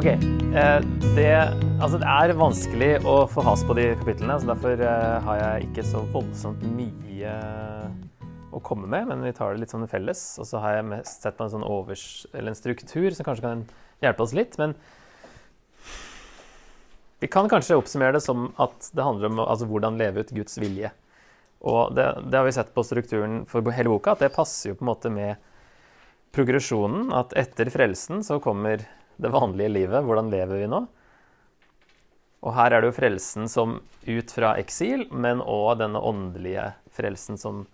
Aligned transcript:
Ok. 0.00 0.06
Eh, 0.06 0.80
det, 1.12 1.32
altså 1.76 1.98
det 2.00 2.06
er 2.08 2.30
vanskelig 2.32 2.86
å 3.04 3.26
få 3.28 3.42
has 3.44 3.60
på 3.68 3.74
de 3.76 3.82
kapitlene, 4.00 4.38
så 4.40 4.48
derfor 4.48 4.80
eh, 4.80 5.16
har 5.26 5.36
jeg 5.36 5.66
ikke 5.66 5.82
så 5.84 6.00
voldsomt 6.14 6.62
mye 6.72 7.32
å 8.48 8.62
komme 8.64 8.88
med, 8.88 9.10
men 9.10 9.26
vi 9.26 9.34
tar 9.36 9.52
det 9.52 9.60
litt 9.60 9.74
sånn 9.74 9.84
felles. 9.92 10.22
Og 10.40 10.46
så 10.48 10.62
har 10.62 10.78
jeg 10.78 10.86
mest 10.88 11.26
sett 11.26 11.36
på 11.36 11.44
en 11.44 11.52
sånn 11.52 11.66
overs, 11.68 12.04
en 12.32 12.56
struktur 12.56 13.10
som 13.12 13.26
kanskje 13.26 13.44
kan 13.44 13.64
hjelpe 14.00 14.24
oss 14.24 14.32
litt. 14.38 14.56
Men 14.56 14.72
vi 17.20 17.28
kan 17.28 17.50
kanskje 17.52 17.76
oppsummere 17.76 18.14
det 18.16 18.22
som 18.24 18.46
at 18.56 18.88
det 18.96 19.04
handler 19.04 19.28
om 19.28 19.42
altså, 19.44 19.68
hvordan 19.68 20.00
leve 20.00 20.24
ut 20.24 20.32
Guds 20.38 20.56
vilje. 20.62 20.94
Og 21.60 21.92
det, 21.92 22.06
det, 22.24 22.38
har 22.38 22.48
vi 22.48 22.54
sett 22.56 22.72
på 22.72 22.86
strukturen 22.88 23.42
for 23.52 23.68
hele 23.76 23.92
boka, 23.92 24.16
at 24.16 24.24
det 24.24 24.32
passer 24.32 24.72
jo 24.72 24.80
på 24.80 24.86
en 24.86 24.92
måte 24.94 25.12
med 25.12 25.36
progresjonen. 26.32 27.12
At 27.12 27.36
etter 27.36 27.68
frelsen 27.68 28.24
så 28.24 28.40
kommer 28.40 28.88
det 29.20 29.32
vanlige 29.32 29.72
livet. 29.72 30.04
Hvordan 30.04 30.30
lever 30.32 30.62
vi 30.62 30.70
nå? 30.70 30.84
Og 32.40 32.54
her 32.56 32.72
er 32.72 32.80
det 32.80 32.88
jo 32.88 32.96
frelsen 32.96 33.50
som 33.52 33.76
ut 34.06 34.32
fra 34.32 34.54
eksil, 34.60 35.04
men 35.12 35.42
òg 35.44 35.82
denne 35.82 36.00
åndelige 36.00 36.70
frelsen 36.96 37.36
som, 37.40 37.66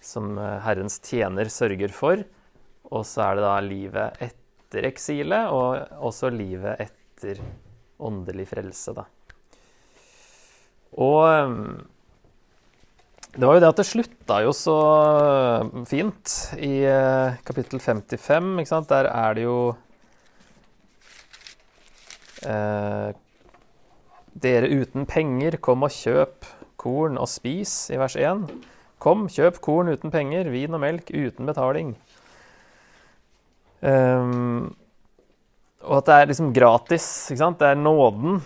som 0.00 0.38
Herrens 0.64 0.96
tjener 1.04 1.52
sørger 1.52 1.92
for. 1.92 2.24
Og 2.88 3.04
så 3.08 3.26
er 3.26 3.36
det 3.36 3.44
da 3.44 3.56
livet 3.64 4.24
etter 4.24 4.88
eksilet, 4.88 5.52
og 5.52 6.00
også 6.08 6.32
livet 6.32 6.80
etter 6.86 7.42
åndelig 8.04 8.48
frelse, 8.50 8.96
da. 8.96 9.04
Og 10.94 11.60
det 13.34 13.44
var 13.44 13.56
jo 13.56 13.62
det 13.64 13.68
at 13.68 13.80
det 13.80 13.88
slutta 13.88 14.36
jo 14.46 14.52
så 14.54 14.78
fint 15.90 16.34
i 16.56 16.86
kapittel 17.44 17.82
55. 17.82 18.52
ikke 18.62 18.70
sant? 18.70 18.92
Der 18.92 19.10
er 19.10 19.34
det 19.36 19.48
jo 19.48 19.58
Eh, 19.74 19.93
dere 24.34 24.68
uten 24.68 25.06
penger, 25.08 25.56
kom 25.62 25.86
og 25.86 25.94
kjøp 25.94 26.48
korn 26.80 27.18
og 27.20 27.28
spis, 27.30 27.72
i 27.94 27.98
vers 28.00 28.16
1. 28.18 28.46
Kom, 29.02 29.26
kjøp 29.32 29.60
korn 29.64 29.92
uten 29.92 30.12
penger, 30.12 30.50
vin 30.52 30.74
og 30.76 30.82
melk 30.82 31.10
uten 31.12 31.48
betaling. 31.48 31.94
Um, 33.84 34.72
og 35.84 35.98
at 36.00 36.08
det 36.08 36.16
er 36.16 36.30
liksom 36.30 36.52
gratis. 36.56 37.06
ikke 37.30 37.42
sant? 37.42 37.60
Det 37.60 37.68
er 37.68 37.80
nåden. 37.80 38.40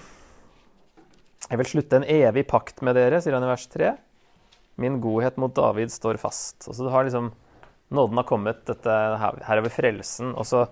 Jeg 1.49 1.61
vil 1.61 1.71
slutte 1.71 2.01
en 2.01 2.09
evig 2.11 2.45
pakt 2.51 2.83
med 2.85 2.99
dere, 2.99 3.23
sier 3.23 3.37
han 3.39 3.47
i 3.47 3.51
vers 3.51 3.67
3. 3.71 3.93
Min 4.83 4.99
godhet 5.03 5.39
mot 5.41 5.55
David 5.55 5.95
står 5.95 6.19
fast. 6.23 6.67
Og 6.67 6.75
så 6.79 6.91
har 6.93 7.07
liksom 7.07 7.33
Nåden 7.89 8.19
har 8.21 8.27
kommet. 8.29 8.67
Dette, 8.69 8.93
her 9.17 9.57
er 9.57 9.63
vi 9.65 9.71
frelsen. 9.73 10.35
Og 10.37 10.45
så, 10.45 10.67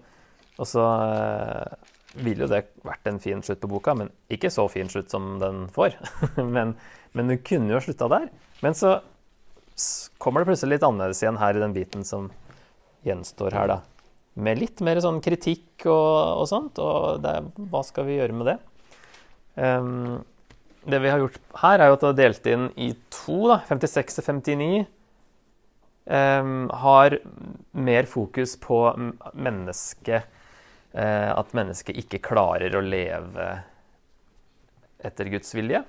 og 0.61 0.67
så 0.69 0.83
uh, 0.85 1.95
ville 2.17 2.47
jo 2.47 2.51
det 2.51 2.63
vært 2.87 3.09
en 3.11 3.21
fin 3.23 3.43
slutt 3.45 3.61
på 3.63 3.71
boka, 3.71 3.95
men 3.99 4.11
ikke 4.33 4.51
så 4.53 4.67
fin 4.73 4.89
slutt 4.93 5.13
som 5.13 5.37
den 5.43 5.67
får. 5.75 5.97
men, 6.57 6.75
men 7.17 7.33
du 7.33 7.37
kunne 7.45 7.75
jo 7.75 7.83
slutta 7.85 8.09
der. 8.13 8.31
Men 8.65 8.77
så 8.79 8.99
kommer 10.23 10.43
det 10.43 10.51
plutselig 10.51 10.77
litt 10.77 10.87
annerledes 10.87 11.21
igjen 11.23 11.41
her 11.41 11.57
i 11.57 11.63
den 11.63 11.77
biten 11.77 12.07
som 12.09 12.31
gjenstår 13.07 13.57
her, 13.57 13.75
da. 13.75 13.81
Med 14.37 14.61
litt 14.61 14.83
mer 14.85 15.01
sånn 15.01 15.23
kritikk 15.25 15.87
og, 15.89 16.43
og 16.43 16.49
sånt. 16.51 16.81
Og 16.83 17.23
det, 17.25 17.37
hva 17.73 17.83
skal 17.87 18.09
vi 18.09 18.19
gjøre 18.19 18.37
med 18.37 18.51
det? 18.51 18.57
Um, 19.57 20.25
det 20.87 21.01
vi 21.03 21.11
har 21.11 21.23
gjort 21.23 21.39
her, 21.63 21.81
er 21.81 21.91
jo 21.91 21.97
at 21.97 22.05
det 22.05 22.11
er 22.11 22.19
delt 22.21 22.51
inn 22.53 22.69
i 22.77 22.91
to, 23.13 23.39
da, 23.51 23.63
56 23.69 24.19
til 24.19 24.29
59. 24.29 24.85
Um, 26.07 26.69
har 26.85 27.17
mer 27.75 28.07
fokus 28.07 28.55
på 28.63 28.79
mennesket 29.35 30.29
at 30.97 31.51
mennesket 31.53 31.99
ikke 32.01 32.23
klarer 32.25 32.73
å 32.73 32.81
leve 32.81 33.47
etter 35.05 35.29
Guds 35.29 35.53
vilje. 35.53 35.83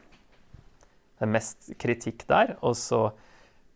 Det 1.18 1.26
er 1.26 1.34
mest 1.34 1.72
kritikk 1.82 2.26
der. 2.30 2.56
Og 2.62 2.76
så 2.78 3.08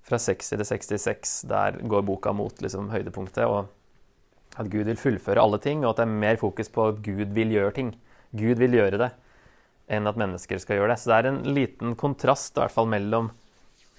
fra 0.05 0.19
60 0.21 0.53
til 0.57 0.65
66, 0.67 1.35
der 1.49 1.79
går 1.89 2.05
boka 2.05 2.33
mot 2.35 2.61
liksom, 2.61 2.91
høydepunktet. 2.93 3.45
Og 3.47 4.59
at 4.59 4.69
Gud 4.71 4.89
vil 4.89 4.99
fullføre 4.99 5.41
alle 5.41 5.61
ting, 5.63 5.85
og 5.85 5.93
at 5.93 6.01
det 6.01 6.07
er 6.07 6.23
mer 6.25 6.39
fokus 6.41 6.71
på 6.73 6.89
at 6.91 7.01
Gud 7.05 7.33
vil 7.35 7.53
gjøre 7.55 7.75
ting. 7.77 7.93
Gud 8.35 8.61
vil 8.61 8.77
gjøre 8.77 8.99
det, 9.01 9.11
enn 9.91 10.09
at 10.09 10.19
mennesker 10.19 10.61
skal 10.61 10.79
gjøre 10.79 10.93
det. 10.93 10.99
Så 11.01 11.11
det 11.11 11.19
er 11.19 11.31
en 11.31 11.43
liten 11.55 11.95
kontrast 11.99 12.57
i 12.57 12.63
hvert 12.63 12.75
fall 12.75 12.89
mellom 12.91 13.31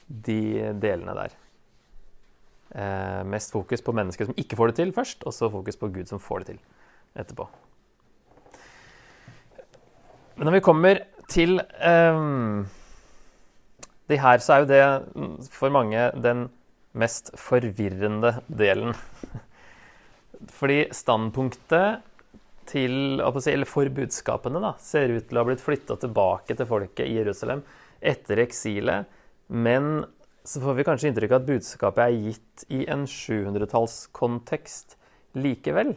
de 0.06 0.72
delene 0.82 1.16
der. 1.16 1.38
Eh, 2.72 3.22
mest 3.28 3.52
fokus 3.52 3.84
på 3.84 3.94
mennesker 3.96 4.28
som 4.28 4.38
ikke 4.40 4.56
får 4.58 4.70
det 4.70 4.78
til 4.80 4.94
først, 4.96 5.26
og 5.28 5.34
så 5.36 5.50
fokus 5.52 5.80
på 5.80 5.90
Gud 5.92 6.08
som 6.08 6.22
får 6.22 6.44
det 6.44 6.54
til 6.54 6.62
etterpå. 7.18 7.48
Men 10.36 10.48
når 10.48 10.56
vi 10.56 10.64
kommer 10.64 11.02
til 11.30 11.58
um, 11.60 12.64
de 14.10 14.18
her, 14.20 14.40
så 14.42 14.54
er 14.54 14.62
jo 14.62 14.70
det 14.70 15.48
for 15.52 15.72
mange 15.72 16.08
den 16.24 16.46
mest 16.98 17.32
forvirrende 17.40 18.34
delen. 18.48 18.96
Fordi 20.58 20.86
standpunktet 20.92 22.02
til, 22.68 23.20
eller 23.20 23.68
for 23.68 23.88
budskapene 23.94 24.62
da, 24.62 24.74
ser 24.82 25.12
ut 25.12 25.28
til 25.28 25.38
å 25.38 25.42
ha 25.42 25.48
blitt 25.50 25.62
flytta 25.64 25.98
tilbake 26.02 26.56
til 26.56 26.68
folket 26.68 27.06
i 27.08 27.18
Jerusalem 27.18 27.62
etter 28.02 28.42
eksilet. 28.42 29.08
Men 29.52 30.04
så 30.46 30.62
får 30.62 30.78
vi 30.78 30.86
kanskje 30.86 31.12
inntrykk 31.12 31.36
av 31.36 31.42
at 31.42 31.50
budskapet 31.50 32.02
er 32.04 32.30
gitt 32.30 32.64
i 32.74 32.82
en 32.90 33.04
700-tallskontekst 33.06 34.96
likevel. 35.38 35.94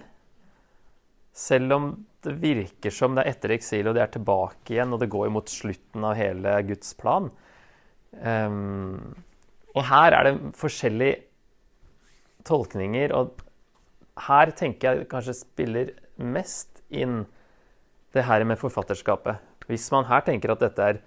Selv 1.36 1.74
om 1.76 1.88
det 2.24 2.38
virker 2.40 2.94
som 2.94 3.16
det 3.16 3.26
er 3.26 3.36
etter 3.36 3.54
eksil 3.58 3.90
og 3.90 3.98
de 3.98 4.04
er 4.06 4.12
tilbake 4.14 4.74
igjen, 4.74 4.94
og 4.96 5.02
det 5.02 5.12
går 5.12 5.32
mot 5.36 5.52
slutten 5.52 6.06
av 6.08 6.16
hele 6.18 6.56
Guds 6.70 6.96
plan. 6.98 7.28
Um, 8.16 9.12
og 9.76 9.84
her 9.90 10.16
er 10.16 10.30
det 10.30 10.36
forskjellige 10.56 11.20
tolkninger, 12.48 13.12
og 13.18 13.44
her 14.30 14.54
tenker 14.56 15.02
jeg 15.02 15.10
kanskje 15.12 15.36
spiller 15.42 15.92
mest 16.24 16.80
inn 16.88 17.26
det 18.16 18.24
her 18.24 18.48
med 18.48 18.62
forfatterskapet. 18.62 19.44
Hvis 19.68 19.90
man 19.92 20.08
her 20.08 20.24
tenker 20.24 20.54
at 20.54 20.64
dette 20.64 20.90
er 20.94 21.02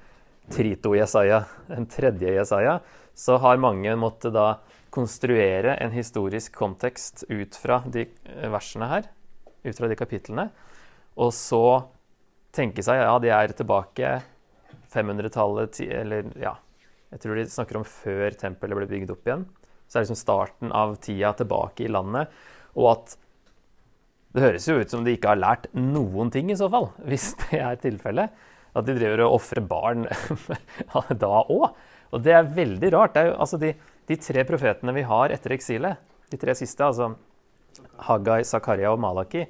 Trito 0.53 0.93
Jesaja, 0.97 1.47
en 1.73 1.89
tredje 1.89 2.35
Jesaja, 2.37 2.79
så 3.17 3.39
har 3.41 3.61
mange 3.61 3.95
måttet 3.97 4.37
da 4.37 4.59
konstruere 4.93 5.79
en 5.81 5.93
historisk 5.95 6.53
kontekst 6.57 7.25
ut 7.31 7.57
fra 7.57 7.81
de 7.89 8.05
versene 8.53 8.89
her 8.93 9.09
ut 9.65 9.79
fra 9.79 9.91
de 9.91 9.99
kapitlene. 9.99 10.49
Og 11.19 11.33
så 11.35 11.63
tenke 12.55 12.85
seg 12.85 13.01
ja, 13.03 13.15
de 13.23 13.33
er 13.35 13.55
tilbake 13.57 14.19
500-tallet, 14.93 15.81
eller 15.85 16.31
ja 16.41 16.55
Jeg 17.13 17.23
tror 17.23 17.39
de 17.39 17.47
snakker 17.49 17.79
om 17.81 17.87
før 17.89 18.37
tempelet 18.37 18.77
ble 18.77 18.89
bygd 18.89 19.15
opp 19.15 19.29
igjen. 19.29 19.47
Så 19.89 19.97
er 19.97 20.03
det 20.03 20.09
liksom 20.09 20.21
starten 20.21 20.73
av 20.77 20.99
tida 21.01 21.33
tilbake 21.39 21.87
i 21.87 21.93
landet. 21.93 22.29
Og 22.77 22.91
at 22.93 23.15
det 24.37 24.45
høres 24.45 24.67
jo 24.69 24.77
ut 24.77 24.93
som 24.93 25.07
de 25.07 25.15
ikke 25.17 25.31
har 25.33 25.41
lært 25.41 25.71
noen 25.73 26.29
ting, 26.31 26.51
i 26.53 26.59
så 26.59 26.69
fall. 26.73 26.91
Hvis 27.09 27.33
det 27.47 27.63
er 27.65 27.81
tilfellet. 27.81 28.45
At 28.77 28.87
de 28.87 28.95
driver 28.99 29.25
og 29.25 29.39
ofrer 29.39 29.65
barn 29.65 30.05
da 31.25 31.33
òg. 31.41 31.71
Og 32.13 32.21
det 32.25 32.35
er 32.37 32.53
veldig 32.57 32.93
rart. 32.95 33.17
Er 33.17 33.31
jo, 33.31 33.39
altså 33.41 33.59
de, 33.61 33.73
de, 34.09 34.21
tre 34.21 34.45
profetene 34.49 34.95
vi 34.97 35.07
har 35.09 35.33
etter 35.35 35.57
eksilet, 35.57 36.05
de 36.29 36.41
tre 36.41 36.55
siste, 36.57 36.85
altså 36.85 37.15
Haggai, 38.09 38.43
Zakaria 38.47 38.93
og 38.93 39.01
Malaki, 39.03 39.47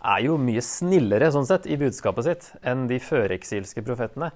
er 0.00 0.22
jo 0.24 0.38
mye 0.40 0.62
snillere 0.64 1.28
sånn 1.32 1.48
sett, 1.48 1.68
i 1.68 1.76
budskapet 1.80 2.26
sitt 2.26 2.48
enn 2.66 2.86
de 2.90 3.00
føreksilske 3.02 3.84
profetene. 3.84 4.30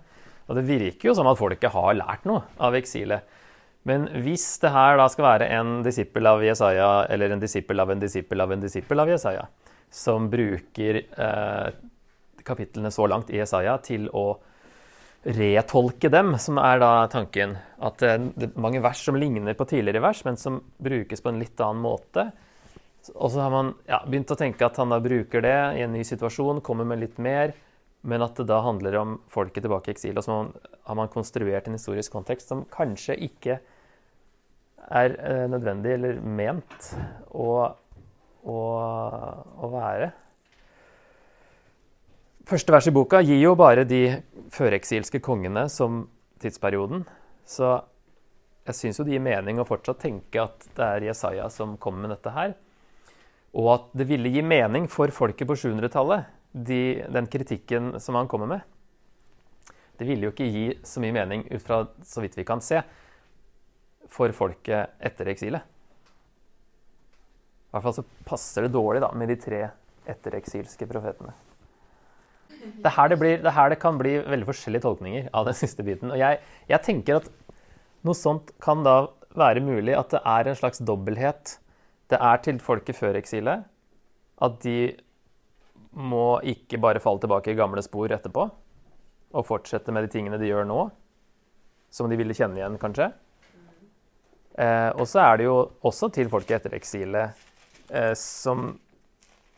Og 0.49 0.59
det 0.59 0.67
virker 0.69 1.09
jo 1.09 1.17
som 1.17 1.29
at 1.31 1.41
folket 1.41 1.73
har 1.73 1.97
lært 1.97 2.27
noe 2.29 2.45
av 2.61 2.77
eksilet. 2.77 3.25
Men 3.89 4.07
hvis 4.25 4.47
det 4.63 4.73
her 4.73 4.97
da 5.01 5.09
skal 5.13 5.27
være 5.27 5.49
en 5.59 5.79
disippel 5.85 6.29
av 6.29 6.45
Jesaja, 6.45 6.91
eller 7.13 7.33
en 7.33 7.43
disippel 7.43 7.81
av 7.81 7.93
en 7.93 8.01
disippel 8.01 8.45
av 8.45 8.53
en 8.53 8.65
disippel 8.65 9.01
av 9.01 9.13
Jesaja, 9.13 9.45
som 9.93 10.29
bruker 10.33 11.01
eh, 11.05 11.69
kapitlene 12.45 12.93
så 12.93 13.07
langt 13.09 13.31
i 13.33 13.39
Jesaja 13.39 13.77
til 13.85 14.09
å 14.13 14.27
retolke 15.25 16.11
dem, 16.13 16.35
som 16.41 16.59
er 16.61 16.81
da 16.83 16.93
tanken 17.13 17.57
at 17.85 18.03
eh, 18.05 18.17
det 18.37 18.51
er 18.51 18.65
mange 18.65 18.83
vers 18.85 19.05
som 19.05 19.21
ligner 19.21 19.57
på 19.57 19.69
tidligere 19.69 20.03
vers, 20.05 20.25
men 20.27 20.41
som 20.41 20.61
brukes 20.83 21.25
på 21.25 21.33
en 21.33 21.41
litt 21.41 21.61
annen 21.61 21.85
måte, 21.85 22.31
og 23.13 23.31
så 23.33 23.43
har 23.43 23.53
man 23.53 23.75
ja, 23.89 24.01
begynt 24.07 24.33
å 24.33 24.39
tenke 24.39 24.65
at 24.65 24.79
han 24.81 24.93
da 24.93 25.01
bruker 25.03 25.45
det 25.45 25.59
i 25.77 25.85
en 25.85 25.93
ny 25.93 26.05
situasjon, 26.07 26.63
kommer 26.65 26.89
med 26.89 27.03
litt 27.03 27.21
mer, 27.23 27.53
men 28.05 28.25
at 28.25 28.37
det 28.37 28.47
da 28.49 28.61
handler 28.65 28.97
om 29.01 29.15
folket 29.33 29.65
tilbake 29.65 29.91
i 29.91 29.95
eksil. 29.95 30.17
Og 30.21 30.25
så 30.27 30.39
har 30.89 30.99
man 30.99 31.13
konstruert 31.13 31.69
en 31.69 31.77
historisk 31.77 32.13
kontekst 32.13 32.53
som 32.53 32.67
kanskje 32.73 33.17
ikke 33.29 33.59
er 34.85 35.17
eh, 35.17 35.47
nødvendig 35.49 35.95
eller 35.97 36.21
ment 36.21 36.91
å, 37.33 37.49
å, 38.45 38.59
å 39.57 39.73
være. 39.73 40.11
Første 42.45 42.75
vers 42.75 42.91
i 42.91 42.93
boka 42.93 43.23
gir 43.25 43.41
jo 43.41 43.55
bare 43.57 43.87
de 43.89 44.03
føreksilske 44.53 45.23
kongene 45.25 45.65
som 45.73 46.03
tidsperioden. 46.45 47.07
Så 47.49 47.79
jeg 48.69 48.77
syns 48.77 49.01
jo 49.01 49.07
det 49.07 49.17
gir 49.17 49.25
mening 49.25 49.61
å 49.61 49.69
fortsatt 49.69 50.03
tenke 50.05 50.45
at 50.45 50.69
det 50.77 50.85
er 50.85 51.09
Jesaja 51.09 51.49
som 51.53 51.79
kommer 51.81 52.05
med 52.05 52.15
dette 52.19 52.33
her. 52.37 52.53
Og 53.55 53.71
at 53.75 53.91
det 53.95 54.09
ville 54.09 54.33
gi 54.35 54.43
mening 54.43 54.89
for 54.91 55.13
folket 55.15 55.49
på 55.49 55.57
700-tallet 55.59 56.31
de, 56.55 57.05
den 57.11 57.27
kritikken 57.31 57.95
som 58.03 58.19
han 58.19 58.31
kommer 58.31 58.51
med, 58.51 58.65
det 59.99 60.09
ville 60.09 60.27
jo 60.27 60.33
ikke 60.35 60.51
gi 60.51 60.67
så 60.87 61.03
mye 61.03 61.15
mening 61.15 61.45
ut 61.53 61.63
fra 61.63 61.85
så 62.03 62.23
vidt 62.23 62.37
vi 62.39 62.47
kan 62.47 62.63
se, 62.65 62.81
for 64.11 64.35
folket 64.35 64.95
etter 65.03 65.31
eksilet. 65.31 65.63
I 67.65 67.75
hvert 67.75 67.87
fall 67.87 67.97
så 67.97 68.07
passer 68.27 68.67
det 68.67 68.75
dårlig 68.75 69.03
da, 69.03 69.11
med 69.19 69.31
de 69.31 69.39
tre 69.41 69.65
ettereksilske 70.11 70.87
profetene. 70.91 71.35
Det 72.65 72.87
er 72.89 72.95
her 72.97 73.11
det, 73.11 73.33
det 73.43 73.81
kan 73.83 73.99
bli 73.99 74.17
veldig 74.23 74.47
forskjellige 74.49 74.85
tolkninger 74.85 75.27
av 75.37 75.49
den 75.49 75.57
siste 75.59 75.85
biten. 75.87 76.13
Og 76.15 76.21
jeg, 76.21 76.39
jeg 76.71 76.87
tenker 76.87 77.21
at 77.21 77.29
noe 78.07 78.17
sånt 78.17 78.53
kan 78.63 78.85
da 78.87 79.09
være 79.35 79.63
mulig 79.65 79.97
at 79.99 80.15
det 80.15 80.23
er 80.23 80.49
en 80.49 80.59
slags 80.59 80.81
dobbelthet. 80.87 81.59
Det 82.11 82.21
er 82.21 82.43
til 82.45 82.61
folket 82.63 82.99
før 82.99 83.17
eksilet. 83.19 83.65
At 84.45 84.61
de 84.65 84.95
må 85.95 86.41
ikke 86.43 86.81
bare 86.83 87.03
falle 87.03 87.23
tilbake 87.23 87.53
i 87.53 87.59
gamle 87.59 87.83
spor 87.85 88.13
etterpå 88.13 88.49
og 89.35 89.47
fortsette 89.47 89.93
med 89.95 90.07
de 90.07 90.13
tingene 90.13 90.39
de 90.39 90.47
gjør 90.47 90.67
nå, 90.69 90.81
som 91.91 92.11
de 92.11 92.19
ville 92.19 92.35
kjenne 92.37 92.61
igjen, 92.61 92.79
kanskje. 92.79 93.09
Eh, 94.55 94.91
og 94.95 95.09
så 95.11 95.25
er 95.25 95.41
det 95.41 95.49
jo 95.49 95.57
også 95.83 96.11
til 96.15 96.31
folket 96.31 96.61
etter 96.61 96.77
eksilet, 96.79 97.47
eh, 97.91 98.13
som 98.19 98.69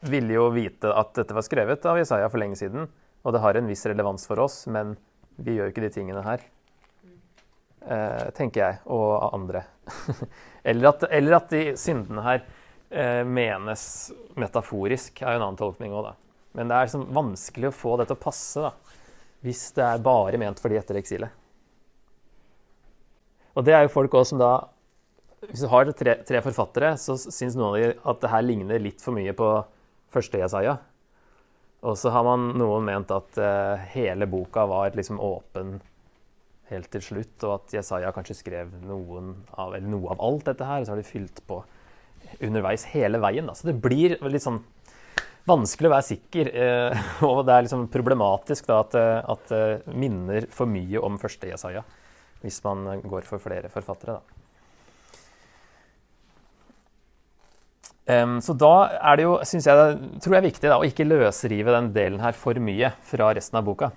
ville 0.09 0.37
jo 0.37 0.49
vite 0.55 0.93
at 0.93 1.13
dette 1.19 1.37
var 1.37 1.45
skrevet 1.45 1.85
av 1.89 2.01
Jesaja 2.01 2.31
for 2.33 2.41
lenge 2.41 2.57
siden, 2.61 2.89
og 3.25 3.37
det 3.37 3.43
har 3.45 3.59
en 3.59 3.69
viss 3.69 3.85
relevans 3.89 4.25
for 4.29 4.41
oss, 4.41 4.63
men 4.73 4.95
vi 5.37 5.59
gjør 5.59 5.73
ikke 5.73 5.85
de 5.85 5.93
tingene 5.93 6.25
her. 6.25 6.45
Eh, 7.87 8.29
tenker 8.35 8.63
jeg, 8.63 8.79
og 8.91 9.29
andre. 9.31 9.63
eller, 10.69 10.89
at, 10.91 11.07
eller, 11.11 11.37
at, 11.39 11.53
de 11.53 11.77
syndene 11.79 12.25
her 12.25 12.41
eh, 12.91 13.23
menes 13.23 13.85
metaforisk, 14.35 15.23
er 15.23 15.37
jo 15.37 15.41
en 15.41 15.47
annen 15.49 15.61
tolkning 15.61 15.95
òg, 15.95 16.11
da. 16.11 16.17
Men 16.57 16.71
det 16.71 16.77
er 16.77 16.89
liksom 16.89 17.09
vanskelig 17.15 17.71
å 17.71 17.77
få 17.77 17.99
det 18.01 18.09
til 18.09 18.17
å 18.17 18.25
passe, 18.27 18.65
da 18.65 18.73
hvis 19.47 19.69
det 19.77 19.85
er 19.85 20.03
bare 20.05 20.41
ment 20.41 20.61
for 20.61 20.73
de 20.73 20.79
etter 20.81 20.99
eksilet. 21.01 21.31
Og 23.57 23.65
det 23.65 23.77
er 23.77 23.87
jo 23.87 23.95
folk 23.95 24.15
også 24.15 24.35
som 24.35 24.43
da 24.43 24.55
Hvis 25.47 25.63
du 25.63 25.69
har 25.71 25.89
tre, 25.95 26.15
tre 26.27 26.41
forfattere, 26.43 26.95
så 26.99 27.15
syns 27.21 27.55
noen 27.55 27.69
av 27.69 27.75
de 27.77 27.89
at 28.11 28.21
det 28.23 28.31
her 28.33 28.43
ligner 28.43 28.81
litt 28.83 29.03
for 29.05 29.15
mye 29.15 29.35
på 29.37 29.47
første 30.11 30.41
Jesaja. 30.41 30.73
Og 31.87 31.95
så 32.01 32.11
har 32.11 32.25
man 32.27 32.49
noen 32.59 32.87
ment 32.89 33.13
at 33.15 33.37
uh, 33.39 33.77
hele 33.93 34.27
boka 34.27 34.65
var 34.67 34.97
liksom 34.97 35.21
åpen 35.23 35.77
helt 36.71 36.91
til 36.93 37.05
slutt, 37.05 37.37
og 37.47 37.59
at 37.61 37.75
Jesaja 37.79 38.13
kanskje 38.15 38.39
skrev 38.41 38.73
av, 38.83 39.77
noe 39.83 40.13
av 40.15 40.23
alt 40.25 40.49
dette 40.49 40.67
her, 40.67 40.83
og 40.83 40.89
så 40.89 40.95
har 40.95 41.03
de 41.03 41.07
fylt 41.07 41.43
på 41.47 41.61
underveis 42.43 42.87
hele 42.93 43.21
veien. 43.23 43.47
Da. 43.47 43.55
Så 43.55 43.69
det 43.69 43.77
blir 43.83 44.17
litt 44.27 44.45
sånn 44.45 44.63
vanskelig 45.47 45.91
å 45.91 45.95
være 45.95 46.09
sikker. 46.11 46.51
Eh, 46.51 47.05
og 47.29 47.45
det 47.47 47.55
er 47.55 47.69
liksom 47.69 47.87
problematisk 47.93 48.67
da, 48.71 48.81
at, 48.83 48.97
eh, 48.99 49.37
det 49.53 49.61
eh, 49.61 49.93
minner 49.95 50.49
for 50.53 50.71
mye 50.71 51.03
om 51.07 51.21
første 51.23 51.53
Jesaja, 51.53 51.85
hvis 52.43 52.59
man 52.67 53.05
går 53.07 53.29
for 53.29 53.43
flere 53.43 53.71
forfattere. 53.73 54.19
Da. 54.19 54.43
Um, 58.07 58.37
så 58.39 58.55
da 58.55 58.75
er 59.11 59.17
det 59.19 59.25
jo, 59.25 59.33
synes 59.43 59.67
jeg, 59.67 59.95
tror 60.23 60.37
jeg 60.37 60.39
er 60.39 60.45
viktig 60.45 60.69
da, 60.71 60.77
å 60.79 60.87
ikke 60.87 61.09
løsrive 61.09 61.73
den 61.75 61.89
delen 61.95 62.21
her 62.23 62.37
for 62.39 62.55
mye 62.63 62.93
fra 63.09 63.33
resten 63.35 63.59
av 63.59 63.67
boka. 63.67 63.91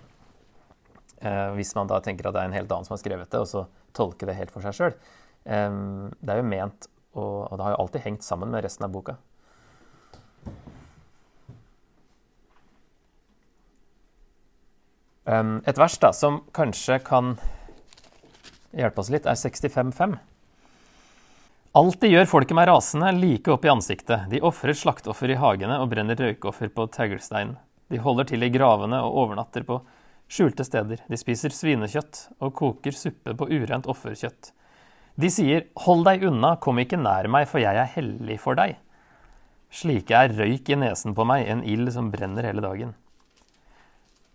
Uh, 1.20 1.52
hvis 1.58 1.74
man 1.76 1.90
da 1.90 2.00
tenker 2.04 2.30
at 2.30 2.36
det 2.36 2.44
er 2.44 2.52
en 2.52 2.56
helt 2.56 2.72
annen 2.72 2.88
som 2.88 2.96
har 2.96 3.02
skrevet 3.02 3.32
det, 3.32 3.42
og 3.42 3.50
så 3.50 3.66
tolke 3.98 4.30
det 4.30 4.38
helt 4.38 4.54
for 4.54 4.64
seg 4.64 4.78
sjøl. 4.78 4.96
Eh, 5.50 5.72
det 6.20 6.32
er 6.32 6.40
jo 6.40 6.48
ment, 6.48 6.88
og, 7.18 7.50
og 7.50 7.58
det 7.58 7.66
har 7.66 7.74
jo 7.74 7.82
alltid 7.84 8.06
hengt 8.06 8.26
sammen 8.28 8.52
med 8.54 8.64
resten 8.64 8.86
av 8.88 8.94
boka. 8.94 9.18
Et 15.30 15.78
vers 15.78 15.98
da, 16.02 16.10
som 16.16 16.40
kanskje 16.58 16.96
kan 17.06 17.36
hjelpe 18.74 19.04
oss 19.04 19.12
litt, 19.14 19.28
er 19.30 19.38
65,5. 19.38 20.16
Alltid 21.78 22.10
gjør 22.16 22.30
folket 22.32 22.58
meg 22.58 22.66
rasende, 22.66 23.12
like 23.14 23.52
opp 23.54 23.68
i 23.68 23.70
ansiktet. 23.70 24.26
De 24.32 24.42
ofrer 24.42 24.74
slaktoffer 24.74 25.30
i 25.30 25.38
hagene 25.38 25.78
og 25.84 25.92
brenner 25.92 26.18
røykoffer 26.18 26.72
på 26.74 26.88
teglstein. 26.96 27.54
De 27.94 28.02
holder 28.02 28.32
til 28.32 28.46
i 28.46 28.50
gravene 28.50 29.04
og 29.06 29.20
overnatter 29.22 29.68
på 29.68 29.78
skjulte 30.30 30.66
steder. 30.68 31.02
De 31.10 31.18
spiser 31.20 31.54
svinekjøtt 31.54 32.28
og 32.40 32.54
koker 32.58 32.96
suppe 32.96 33.34
på 33.36 33.50
urent 33.50 33.90
offerkjøtt. 33.90 34.54
De 35.20 35.28
sier, 35.34 35.66
hold 35.84 36.06
deg 36.08 36.24
unna, 36.30 36.54
kom 36.64 36.80
ikke 36.80 37.00
nær 37.00 37.28
meg, 37.32 37.50
for 37.50 37.60
jeg 37.60 37.76
er 37.76 37.92
hellig 37.98 38.38
for 38.40 38.56
deg. 38.60 38.78
Slike 39.70 40.16
er 40.16 40.34
røyk 40.38 40.72
i 40.72 40.78
nesen 40.80 41.14
på 41.18 41.26
meg, 41.28 41.46
en 41.50 41.66
ild 41.68 41.92
som 41.94 42.08
brenner 42.14 42.48
hele 42.48 42.64
dagen. 42.64 42.96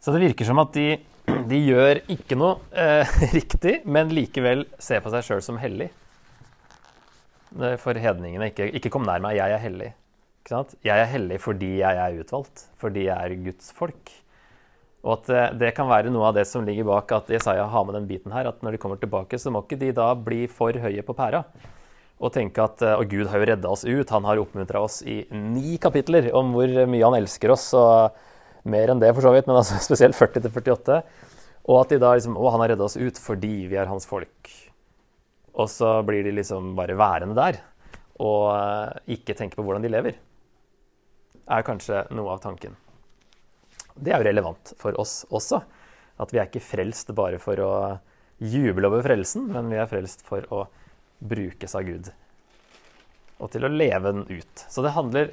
Så 0.02 0.12
det 0.12 0.20
virker 0.20 0.46
som 0.46 0.60
at 0.60 0.74
de, 0.76 0.98
de 1.50 1.60
gjør 1.64 2.02
ikke 2.12 2.36
noe 2.38 2.58
eh, 2.76 3.14
riktig, 3.38 3.78
men 3.88 4.12
likevel 4.14 4.66
ser 4.82 5.00
på 5.04 5.12
seg 5.14 5.24
sjøl 5.26 5.44
som 5.46 5.60
hellig. 5.62 5.88
For 7.54 7.94
hedningene. 7.94 8.50
Ikke, 8.50 8.66
ikke, 8.74 8.90
kom 8.90 9.06
nær 9.06 9.22
meg, 9.22 9.38
jeg 9.38 9.54
er 9.54 9.62
hellig. 9.62 9.92
Jeg 10.50 10.92
er 10.92 11.06
hellig 11.08 11.38
fordi 11.40 11.70
jeg 11.78 12.00
er 12.02 12.18
utvalgt, 12.20 12.66
fordi 12.82 13.06
jeg 13.06 13.14
er 13.14 13.44
Guds 13.46 13.70
folk. 13.72 14.10
Og 15.04 15.18
at 15.18 15.58
det, 15.58 15.68
eh, 15.68 15.76
kan 15.76 15.90
være 15.90 16.10
noe 16.12 16.30
av 16.30 16.34
det 16.38 16.46
som 16.48 16.64
ligger 16.64 16.88
bak 16.88 17.12
at 17.12 17.28
Jesaja 17.28 17.66
har 17.68 17.84
med 17.84 17.98
den 17.98 18.08
biten 18.08 18.32
her, 18.32 18.48
at 18.48 18.62
når 18.64 18.74
de 18.74 18.82
kommer 18.82 18.96
tilbake, 18.96 19.38
så 19.38 19.52
må 19.52 19.62
ikke 19.62 19.78
de 19.78 19.92
da 19.92 20.14
bli 20.16 20.46
for 20.48 20.72
høye 20.72 21.04
på 21.04 21.16
pæra. 21.16 21.44
Og 22.24 22.32
tenke 22.32 22.62
at 22.62 22.80
og 22.94 23.08
Gud 23.10 23.26
har 23.28 23.42
jo 23.42 23.48
redda 23.50 23.68
oss 23.68 23.84
ut, 23.84 24.08
han 24.08 24.24
har 24.24 24.40
oppmuntra 24.40 24.80
oss 24.80 25.02
i 25.02 25.26
ni 25.30 25.76
kapitler 25.82 26.30
om 26.32 26.54
hvor 26.54 26.70
mye 26.88 27.04
han 27.04 27.18
elsker 27.20 27.52
oss. 27.52 27.74
og 27.74 28.14
mer 28.64 28.90
enn 28.90 29.00
det, 29.00 29.12
for 29.14 29.24
så 29.24 29.32
vidt, 29.34 29.48
men 29.48 29.60
altså 29.60 29.78
spesielt 29.88 30.16
40 30.16 30.48
48. 30.50 31.00
Og 31.64 31.80
at 31.80 31.94
de 31.94 32.00
da 32.00 32.12
liksom 32.16 32.36
Å, 32.36 32.50
han 32.52 32.64
har 32.64 32.74
redda 32.74 32.86
oss 32.88 32.98
ut 32.98 33.20
fordi 33.20 33.68
vi 33.70 33.78
er 33.80 33.90
hans 33.90 34.08
folk. 34.08 34.52
Og 35.54 35.70
så 35.70 35.96
blir 36.06 36.24
de 36.26 36.34
liksom 36.34 36.74
bare 36.78 36.96
værende 36.98 37.36
der 37.38 37.62
og 38.22 38.44
uh, 38.54 38.94
ikke 39.10 39.34
tenke 39.34 39.58
på 39.58 39.64
hvordan 39.66 39.82
de 39.82 39.90
lever. 39.90 40.18
Er 41.50 41.66
kanskje 41.66 42.04
noe 42.14 42.30
av 42.30 42.42
tanken. 42.44 42.76
Det 43.94 44.12
er 44.12 44.22
jo 44.22 44.28
relevant 44.28 44.74
for 44.80 44.96
oss 45.00 45.22
også. 45.30 45.62
At 46.20 46.32
vi 46.34 46.40
er 46.40 46.48
ikke 46.48 46.62
frelst 46.62 47.10
bare 47.14 47.40
for 47.42 47.60
å 47.62 47.72
juble 48.42 48.90
over 48.90 49.04
frelsen, 49.06 49.46
men 49.50 49.70
vi 49.70 49.78
er 49.78 49.90
frelst 49.90 50.24
for 50.26 50.46
å 50.54 50.64
brukes 51.24 51.74
av 51.78 51.86
Gud. 51.86 52.10
Og 53.42 53.50
til 53.54 53.66
å 53.66 53.70
leve 53.70 54.12
den 54.12 54.26
ut. 54.30 54.66
Så 54.70 54.82
det 54.84 54.94
handler 54.94 55.30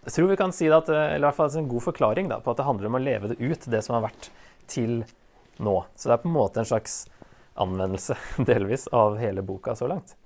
jeg 0.00 0.14
tror 0.14 0.30
vi 0.30 0.36
kan 0.40 0.52
si 0.52 0.64
det 0.64 0.76
at, 0.78 0.88
eller 0.88 1.20
i 1.20 1.26
hvert 1.26 1.36
fall 1.36 1.56
en 1.60 1.68
god 1.68 1.84
forklaring 1.84 2.30
da, 2.30 2.38
på 2.40 2.52
at 2.52 2.60
det 2.60 2.64
handler 2.64 2.88
om 2.88 2.96
å 2.96 3.02
leve 3.02 3.32
det 3.32 3.36
ut, 3.36 3.66
det 3.68 3.82
som 3.84 3.98
har 3.98 4.06
vært 4.06 4.30
til 4.70 5.02
nå. 5.60 5.74
Så 5.92 6.08
det 6.08 6.14
er 6.14 6.22
på 6.22 6.30
en 6.30 6.38
måte 6.38 6.62
en 6.62 6.68
slags 6.70 7.02
anvendelse, 7.60 8.16
delvis, 8.48 8.86
av 8.96 9.18
hele 9.20 9.44
boka 9.44 9.76
så 9.76 9.90
langt. 9.90 10.16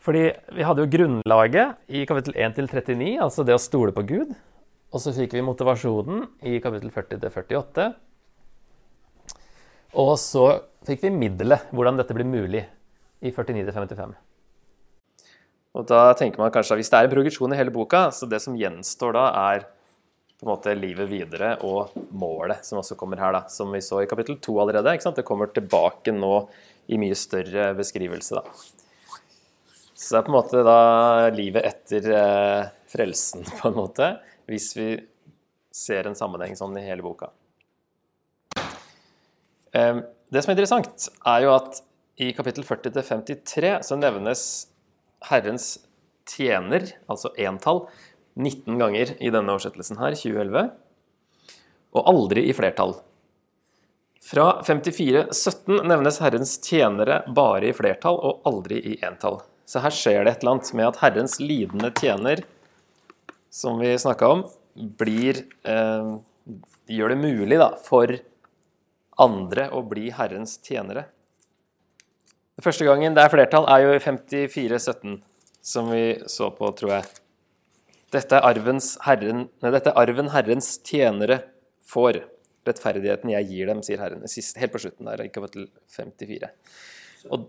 Fordi 0.00 0.28
vi 0.56 0.64
hadde 0.64 0.84
jo 0.84 0.92
grunnlaget 0.94 1.90
i 1.92 2.04
kapittel 2.08 2.38
1 2.38 2.54
til 2.56 2.70
39, 2.70 3.10
altså 3.26 3.44
det 3.44 3.58
å 3.58 3.60
stole 3.60 3.92
på 3.96 4.06
Gud. 4.08 4.30
Og 4.90 5.02
så 5.02 5.12
fikk 5.14 5.36
vi 5.36 5.44
motivasjonen 5.46 6.24
i 6.50 6.58
kapittel 6.62 6.90
40 6.90 7.20
til 7.22 7.30
48. 7.30 7.90
Og 10.00 10.16
så 10.18 10.46
fikk 10.86 11.04
vi 11.06 11.12
middelet, 11.14 11.70
hvordan 11.74 11.98
dette 12.00 12.14
blir 12.16 12.26
mulig, 12.26 12.64
i 13.20 13.30
49 13.30 13.66
til 13.66 13.74
55. 13.76 14.14
Og 15.78 15.86
da 15.86 16.00
tenker 16.18 16.40
man 16.42 16.50
kanskje 16.50 16.74
at 16.74 16.80
Hvis 16.80 16.90
det 16.90 16.98
er 16.98 17.06
en 17.06 17.12
progresjon 17.12 17.52
i 17.54 17.58
hele 17.58 17.74
boka, 17.74 18.08
så 18.10 18.26
det 18.26 18.40
som 18.42 18.56
gjenstår 18.58 19.14
da, 19.14 19.26
er 19.52 19.68
på 20.40 20.46
en 20.46 20.54
måte 20.54 20.72
livet 20.74 21.06
videre 21.10 21.52
og 21.68 21.92
målet, 22.16 22.64
som 22.64 22.80
også 22.80 22.96
kommer 22.98 23.20
her, 23.20 23.34
da, 23.36 23.44
som 23.52 23.70
vi 23.70 23.82
så 23.84 24.00
i 24.02 24.08
kapittel 24.10 24.38
2 24.40 24.56
allerede. 24.62 24.94
ikke 24.96 25.06
sant? 25.06 25.20
Det 25.20 25.26
kommer 25.28 25.52
tilbake 25.52 26.14
nå 26.16 26.48
i 26.88 26.98
mye 26.98 27.14
større 27.18 27.70
beskrivelse. 27.78 28.40
da. 28.40 28.42
Så 29.94 30.14
det 30.14 30.18
er 30.18 30.24
på 30.24 30.32
en 30.32 30.38
måte 30.38 30.64
da 30.64 30.78
livet 31.36 31.66
etter 31.68 32.08
eh, 32.16 32.70
frelsen, 32.88 33.44
på 33.60 33.68
en 33.68 33.76
måte, 33.76 34.14
hvis 34.50 34.72
vi 34.76 34.88
ser 35.70 36.08
en 36.10 36.18
sammenheng 36.18 36.56
sånn 36.58 36.74
i 36.80 36.84
hele 36.84 37.04
boka. 37.06 37.30
Det 39.70 40.42
som 40.42 40.50
er 40.50 40.56
interessant, 40.56 41.06
er 41.30 41.44
jo 41.46 41.54
at 41.54 41.78
i 42.20 42.32
kapittel 42.36 42.66
40 42.66 42.92
53 43.06 43.76
så 43.86 43.98
nevnes 43.98 44.42
Herrens 45.30 45.72
tjener, 46.28 46.90
altså 47.10 47.30
entall, 47.40 47.86
19 48.38 48.78
ganger 48.80 49.14
i 49.18 49.30
denne 49.32 49.54
oversettelsen 49.54 49.98
her, 50.00 50.16
2011, 50.18 50.70
og 51.90 52.10
aldri 52.10 52.44
i 52.48 52.54
flertall. 52.56 52.96
Fra 54.20 54.60
54-17 54.66 55.80
nevnes 55.88 56.20
Herrens 56.22 56.58
tjenere 56.62 57.22
bare 57.34 57.70
i 57.70 57.74
flertall 57.74 58.20
og 58.20 58.44
aldri 58.46 58.78
i 58.92 58.98
entall. 59.06 59.40
Så 59.66 59.82
her 59.82 59.94
skjer 59.94 60.24
det 60.26 60.34
et 60.34 60.44
eller 60.44 60.58
annet 60.58 60.72
med 60.76 60.90
at 60.90 61.00
Herrens 61.02 61.38
lidende 61.42 61.90
tjener, 61.96 62.44
som 63.50 63.78
vi 63.82 63.92
snakka 63.98 64.28
om, 64.30 64.44
blir 64.74 65.42
eh, 65.66 66.10
gjør 66.90 67.14
det 67.14 67.20
mulig 67.20 67.58
da, 67.60 67.72
for 67.84 68.12
andre 69.20 69.68
å 69.74 69.82
bli 69.86 70.10
Herrens 70.14 70.56
tjenere. 70.64 71.08
Den 72.56 72.66
første 72.66 72.86
gangen 72.86 73.16
det 73.16 73.24
er 73.24 73.32
flertall, 73.32 73.66
er 73.72 73.86
jo 73.86 73.96
i 73.96 74.02
54-17, 74.02 75.18
som 75.64 75.90
vi 75.92 76.04
så 76.30 76.50
på, 76.54 76.70
tror 76.76 76.98
jeg, 76.98 77.10
Dette 78.10 78.40
er, 78.42 78.58
herren, 79.06 79.44
nei, 79.62 79.70
dette 79.70 79.92
er 79.92 80.00
arven 80.00 80.32
Herrens 80.34 80.72
tjenere 80.82 81.36
får. 81.86 82.24
Rettferdigheten 82.66 83.30
jeg 83.30 83.46
gir 83.46 83.70
dem, 83.70 83.84
sier 83.86 84.02
Herren. 84.02 84.26
Sist, 84.28 84.58
helt 84.58 84.74
på 84.74 84.80
slutten 84.82 85.06
der, 85.06 85.22
i 85.22 85.30
kapittel 85.30 85.68
54. 85.94 86.50
Og, 87.30 87.46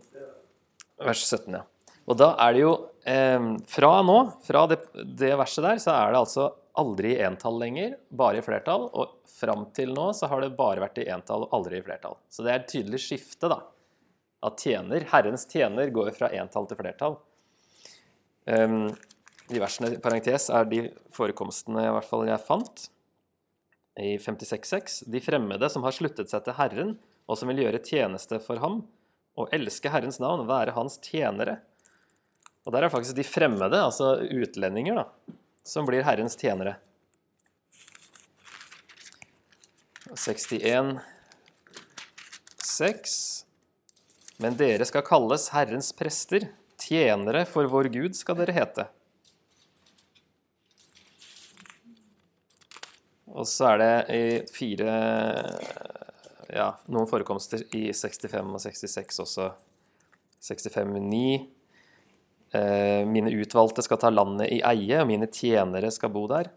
vers 1.01 1.23
17, 1.25 1.57
ja. 1.57 1.63
Og 2.09 2.17
da 2.17 2.31
er 2.41 2.55
det 2.55 2.63
jo 2.63 2.71
eh, 3.07 3.43
Fra 3.69 3.91
nå, 4.05 4.17
fra 4.45 4.65
det, 4.71 4.79
det, 5.05 5.35
verset 5.39 5.65
der, 5.65 5.81
så 5.83 5.93
er 5.95 6.13
det 6.13 6.21
altså 6.23 6.47
aldri 6.81 7.15
i 7.17 7.23
entall 7.25 7.59
lenger, 7.59 7.97
bare 8.09 8.39
i 8.39 8.45
flertall. 8.45 8.87
Og 8.95 9.17
fram 9.27 9.67
til 9.75 9.93
nå 9.95 10.11
så 10.17 10.29
har 10.31 10.43
det 10.43 10.53
bare 10.57 10.83
vært 10.83 11.01
i 11.03 11.09
entall 11.11 11.45
og 11.47 11.55
aldri 11.57 11.79
i 11.79 11.85
flertall. 11.85 12.17
Så 12.31 12.45
det 12.45 12.53
er 12.53 12.61
et 12.61 12.71
tydelig 12.71 13.01
skifte, 13.03 13.51
da. 13.51 13.61
At 14.41 14.63
tjener, 14.63 15.05
Herrens 15.11 15.45
tjener 15.49 15.91
går 15.93 16.13
fra 16.15 16.31
entall 16.33 16.65
til 16.69 16.79
flertall. 16.79 17.19
Um, 18.49 18.87
de 19.51 19.59
versene 19.61 19.91
i 19.93 19.99
parentes 20.01 20.47
er 20.49 20.65
de 20.69 20.85
forekomstene 21.13 21.83
i 21.85 21.91
hvert 21.93 22.07
fall 22.07 22.23
jeg 22.25 22.41
fant 22.47 22.87
i 23.99 24.15
56.6. 24.17 25.03
De 25.11 25.21
fremmede 25.21 25.69
som 25.69 25.83
har 25.85 25.95
sluttet 25.95 26.31
seg 26.31 26.45
til 26.45 26.55
Herren, 26.57 26.95
og 27.29 27.37
som 27.37 27.51
vil 27.51 27.61
gjøre 27.65 27.83
tjeneste 27.85 28.39
for 28.43 28.61
ham, 28.63 28.81
og 29.39 29.51
elske 29.55 29.91
Herrens 29.91 30.19
navn, 30.23 30.47
være 30.49 30.73
hans 30.75 30.97
tjenere. 31.03 31.59
Og 32.65 32.73
der 32.75 32.85
er 32.85 32.93
faktisk 32.93 33.17
de 33.17 33.25
fremmede, 33.25 33.79
altså 33.81 34.19
utlendinger, 34.21 35.01
da, 35.01 35.35
som 35.65 35.87
blir 35.87 36.05
Herrens 36.05 36.37
tjenere. 36.37 36.75
61, 40.11 40.99
6. 42.67 43.45
Men 44.41 44.57
dere 44.59 44.85
skal 44.85 45.05
kalles 45.07 45.49
Herrens 45.55 45.91
prester, 45.95 46.49
tjenere 46.81 47.45
for 47.49 47.69
vår 47.69 47.91
Gud 47.93 48.17
skal 48.17 48.37
dere 48.41 48.55
hete. 48.57 48.87
Og 53.31 53.47
så 53.47 53.69
er 53.71 53.79
det 53.79 54.49
fire 54.51 54.91
ja, 56.51 56.67
noen 56.91 57.07
forekomster 57.07 57.63
i 57.77 57.87
65 57.95 58.51
og 58.51 58.59
66 58.65 59.21
også. 59.23 59.51
65-9. 60.41 61.21
Eh, 61.21 61.45
mine 62.51 63.31
utvalgte 63.31 63.83
skal 63.85 63.99
ta 64.01 64.09
landet 64.11 64.49
i 64.51 64.57
eie, 64.67 64.97
og 64.99 65.07
mine 65.07 65.29
tjenere 65.31 65.87
skal 65.93 66.11
bo 66.11 66.25
der. 66.27 66.49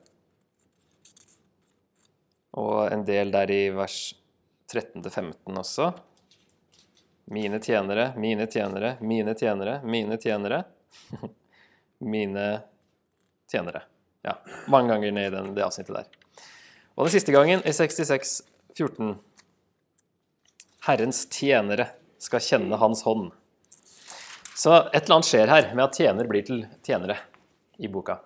Og 2.58 2.92
en 2.92 3.04
del 3.06 3.30
der 3.34 3.50
i 3.50 3.62
vers 3.74 4.14
13-15 4.72 5.58
også. 5.58 5.92
Mine 7.34 7.58
tjenere, 7.62 8.12
mine 8.20 8.46
tjenere, 8.46 8.96
mine 9.00 9.34
tjenere, 9.34 9.80
mine 9.84 10.18
tjenere. 10.20 10.62
mine 12.14 12.46
tjenere. 13.50 13.82
Ja, 14.22 14.38
mange 14.68 14.92
ganger 14.92 15.12
ned 15.12 15.26
i 15.26 15.36
den, 15.36 15.54
det 15.54 15.64
avsnittet 15.64 15.96
der. 15.96 16.10
Og 16.94 17.06
den 17.06 17.14
siste 17.16 17.32
gangen, 17.34 17.62
i 17.64 17.72
66, 17.72 18.42
14. 18.76 19.16
Herrens 20.86 21.24
tjenere 21.32 21.88
skal 22.22 22.44
kjenne 22.44 22.78
hans 22.80 23.02
hånd. 23.06 23.32
Så 24.54 24.74
et 24.74 25.02
eller 25.02 25.16
annet 25.18 25.28
skjer 25.28 25.50
her 25.50 25.72
med 25.74 25.84
at 25.88 25.98
tjener 25.98 26.30
blir 26.30 26.46
til 26.46 26.62
tjenere 26.86 27.18
i 27.82 27.90
boka. 27.90 28.20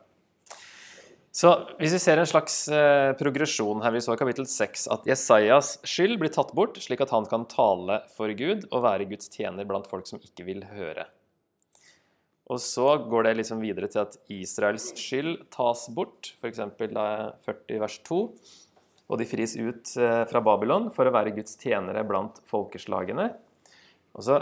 Så 1.39 1.53
hvis 1.79 1.93
vi 1.95 2.01
ser 2.03 2.19
en 2.19 2.27
slags 2.29 2.55
eh, 2.73 3.13
progresjon 3.19 3.83
her, 3.85 3.93
vi 3.95 4.01
så 4.03 4.17
i 4.17 4.19
kapittel 4.19 4.49
6 4.49 4.89
at 4.91 5.07
Jesajas 5.07 5.77
skyld 5.87 6.17
blir 6.19 6.33
tatt 6.35 6.51
bort, 6.57 6.81
slik 6.83 7.05
at 7.05 7.13
han 7.15 7.29
kan 7.31 7.47
tale 7.49 8.01
for 8.17 8.33
Gud 8.37 8.67
og 8.73 8.83
være 8.83 9.07
Guds 9.11 9.31
tjener 9.31 9.69
blant 9.69 9.87
folk 9.89 10.09
som 10.11 10.19
ikke 10.19 10.49
vil 10.49 10.65
høre. 10.73 11.07
Og 12.49 12.61
så 12.65 12.97
går 13.07 13.29
det 13.29 13.37
liksom 13.39 13.61
videre 13.61 13.91
til 13.93 14.03
at 14.03 14.17
Israels 14.33 14.91
skyld 14.99 15.45
tas 15.55 15.85
bort, 15.95 16.33
f.eks. 16.41 16.63
40 16.81 17.83
vers 17.85 17.99
2. 18.09 18.21
Og 19.09 19.21
de 19.21 19.29
fris 19.29 19.55
ut 19.57 19.95
eh, 20.01 20.23
fra 20.29 20.43
Babylon 20.45 20.89
for 20.97 21.09
å 21.09 21.15
være 21.15 21.37
Guds 21.37 21.55
tjenere 21.61 22.03
blant 22.09 22.41
folkeslagene. 22.49 23.31
Og 24.17 24.25
så 24.27 24.41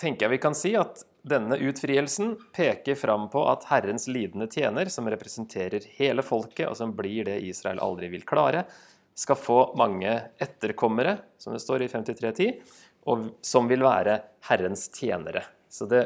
tenker 0.00 0.26
jeg 0.26 0.34
vi 0.34 0.42
kan 0.42 0.56
si 0.58 0.74
at 0.78 1.04
denne 1.24 1.56
utfrielsen 1.56 2.34
peker 2.56 2.98
fram 2.98 3.28
på 3.32 3.44
at 3.48 3.64
Herrens 3.70 4.06
lidende 4.10 4.48
tjener, 4.50 4.90
som 4.92 5.08
representerer 5.08 5.86
hele 5.96 6.24
folket, 6.26 6.66
og 6.68 6.76
som 6.76 6.92
blir 6.96 7.30
det 7.30 7.38
Israel 7.46 7.80
aldri 7.84 8.10
vil 8.12 8.26
klare, 8.28 8.66
skal 9.14 9.38
få 9.38 9.58
mange 9.78 10.12
etterkommere, 10.42 11.16
som 11.38 11.54
det 11.54 11.62
står 11.62 11.86
i 11.86 11.88
53.10, 11.88 12.60
og 13.08 13.30
som 13.44 13.70
vil 13.70 13.84
være 13.84 14.18
Herrens 14.48 14.88
tjenere. 14.92 15.44
Så 15.70 15.88
det, 15.88 16.04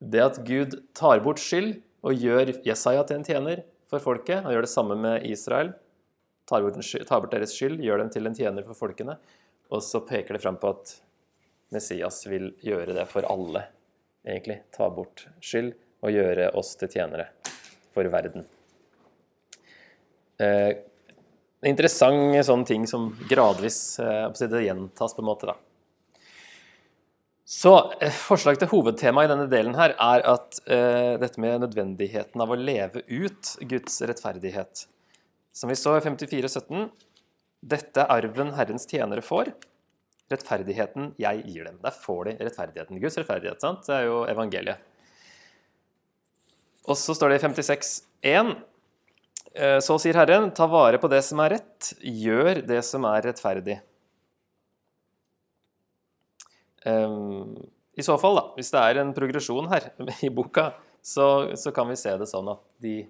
det 0.00 0.22
at 0.22 0.40
Gud 0.46 0.78
tar 0.96 1.20
bort 1.24 1.42
skyld 1.42 1.74
og 2.06 2.18
gjør 2.18 2.54
Jesaja 2.66 3.04
til 3.06 3.20
en 3.20 3.26
tjener 3.26 3.64
for 3.90 4.02
folket, 4.02 4.46
og 4.46 4.54
gjør 4.54 4.64
det 4.64 4.72
samme 4.72 4.96
med 4.98 5.26
Israel, 5.28 5.74
tar 6.48 6.64
bort, 6.64 6.80
tar 6.80 7.20
bort 7.20 7.34
deres 7.34 7.52
skyld, 7.58 7.82
gjør 7.84 8.04
dem 8.04 8.12
til 8.14 8.28
en 8.28 8.38
tjener 8.38 8.64
for 8.66 8.78
folkene, 8.78 9.18
og 9.72 9.84
så 9.84 10.02
peker 10.06 10.36
det 10.36 10.44
fram 10.44 10.58
på 10.62 10.72
at 10.72 10.96
Messias 11.72 12.22
vil 12.28 12.52
gjøre 12.64 12.94
det 12.96 13.06
for 13.10 13.26
alle 13.28 13.66
egentlig 14.26 14.60
ta 14.74 14.88
bort 14.92 15.26
skyld 15.42 15.72
og 16.02 16.14
gjøre 16.14 16.50
oss 16.58 16.74
til 16.78 16.90
tjenere 16.92 17.28
for 17.94 18.06
verden. 18.10 18.46
Eh, 20.42 20.72
interessant 21.68 22.38
sånn 22.46 22.64
ting 22.66 22.86
som 22.90 23.10
gradvis 23.30 23.98
eh, 24.02 24.62
gjentas, 24.64 25.14
på 25.14 25.22
en 25.22 25.28
måte. 25.28 25.50
da. 25.50 25.56
Så 27.44 27.74
eh, 28.00 28.10
Forslag 28.10 28.58
til 28.58 28.70
hovedtema 28.72 29.24
i 29.24 29.30
denne 29.30 29.48
delen 29.50 29.76
her 29.78 29.94
er 29.94 30.24
at 30.34 30.62
eh, 30.66 31.14
dette 31.22 31.42
med 31.42 31.62
nødvendigheten 31.66 32.42
av 32.42 32.50
å 32.50 32.58
leve 32.58 33.04
ut 33.06 33.56
Guds 33.60 34.00
rettferdighet. 34.02 34.86
Som 35.52 35.70
vi 35.70 35.76
så 35.76 35.98
i 35.98 36.04
54,17. 36.04 36.88
Dette 37.62 38.02
er 38.02 38.10
arven 38.10 38.54
Herrens 38.56 38.88
tjenere 38.90 39.22
får 39.22 39.52
rettferdigheten 40.30 41.12
jeg 41.20 41.42
gir 41.48 41.66
dem. 41.68 41.78
Der 41.82 41.94
får 41.94 42.24
de 42.28 42.36
rettferdigheten. 42.40 43.00
Guds 43.02 43.18
rettferdighet. 43.18 43.60
sant? 43.60 43.86
Det 43.86 43.96
er 43.96 44.08
jo 44.08 44.22
evangeliet. 44.30 44.88
Og 46.90 46.98
så 46.98 47.14
står 47.14 47.32
det 47.32 47.40
i 47.40 47.44
56.1.: 47.46 48.52
eh, 49.54 49.78
Så 49.80 49.98
sier 50.02 50.18
Herren, 50.18 50.50
ta 50.50 50.66
vare 50.66 50.98
på 50.98 51.10
det 51.10 51.22
som 51.26 51.40
er 51.44 51.56
rett, 51.58 51.92
gjør 52.02 52.62
det 52.66 52.82
som 52.86 53.06
er 53.06 53.22
rettferdig. 53.28 53.78
Ehm, 56.84 57.54
I 57.94 58.02
så 58.02 58.18
fall, 58.18 58.38
da, 58.38 58.46
hvis 58.56 58.72
det 58.74 58.82
er 58.82 59.02
en 59.02 59.12
progresjon 59.14 59.70
her 59.70 59.92
i 60.26 60.30
boka, 60.34 60.72
så, 61.02 61.54
så 61.58 61.70
kan 61.74 61.88
vi 61.90 61.98
se 61.98 62.14
det 62.18 62.26
sånn 62.30 62.50
at 62.50 62.62
de 62.82 63.02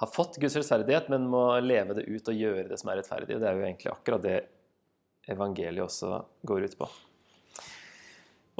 har 0.00 0.08
fått 0.08 0.38
Guds 0.40 0.56
rettferdighet, 0.56 1.10
men 1.12 1.28
må 1.28 1.44
leve 1.60 1.96
det 1.98 2.06
ut 2.08 2.28
og 2.32 2.36
gjøre 2.36 2.68
det 2.70 2.78
som 2.80 2.88
er 2.88 3.00
rettferdig. 3.02 3.36
Det 3.36 3.48
er 3.48 3.56
jo 3.56 3.66
egentlig 3.66 3.92
akkurat 3.92 4.24
det 4.24 4.38
evangeliet 5.30 5.84
også 5.84 6.20
går 6.46 6.66
ut 6.68 6.76
på. 6.80 6.88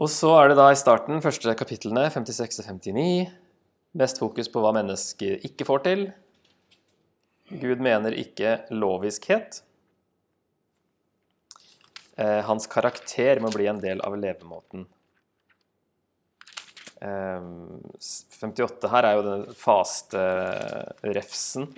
Og 0.00 0.08
så 0.08 0.30
er 0.38 0.50
det 0.50 0.56
da 0.56 0.70
i 0.72 0.78
starten, 0.78 1.20
første 1.20 1.52
kapitlene, 1.58 2.06
56 2.08 2.62
og 2.62 2.68
59, 2.70 3.32
mest 4.00 4.20
fokus 4.22 4.48
på 4.48 4.62
hva 4.62 4.72
mennesker 4.76 5.42
ikke 5.46 5.66
får 5.68 5.82
til. 5.84 6.06
Gud 7.50 7.82
mener 7.82 8.14
ikke 8.16 8.60
loviskhet. 8.72 9.60
Eh, 12.20 12.40
hans 12.46 12.68
karakter 12.70 13.42
må 13.42 13.50
bli 13.52 13.66
en 13.70 13.82
del 13.82 14.00
av 14.06 14.16
levemåten. 14.16 14.86
58 17.00 18.86
eh, 18.86 18.90
her 18.92 19.08
er 19.08 19.16
jo 19.16 19.26
den 19.26 19.44
faste 19.56 20.24
refsen. 21.16 21.70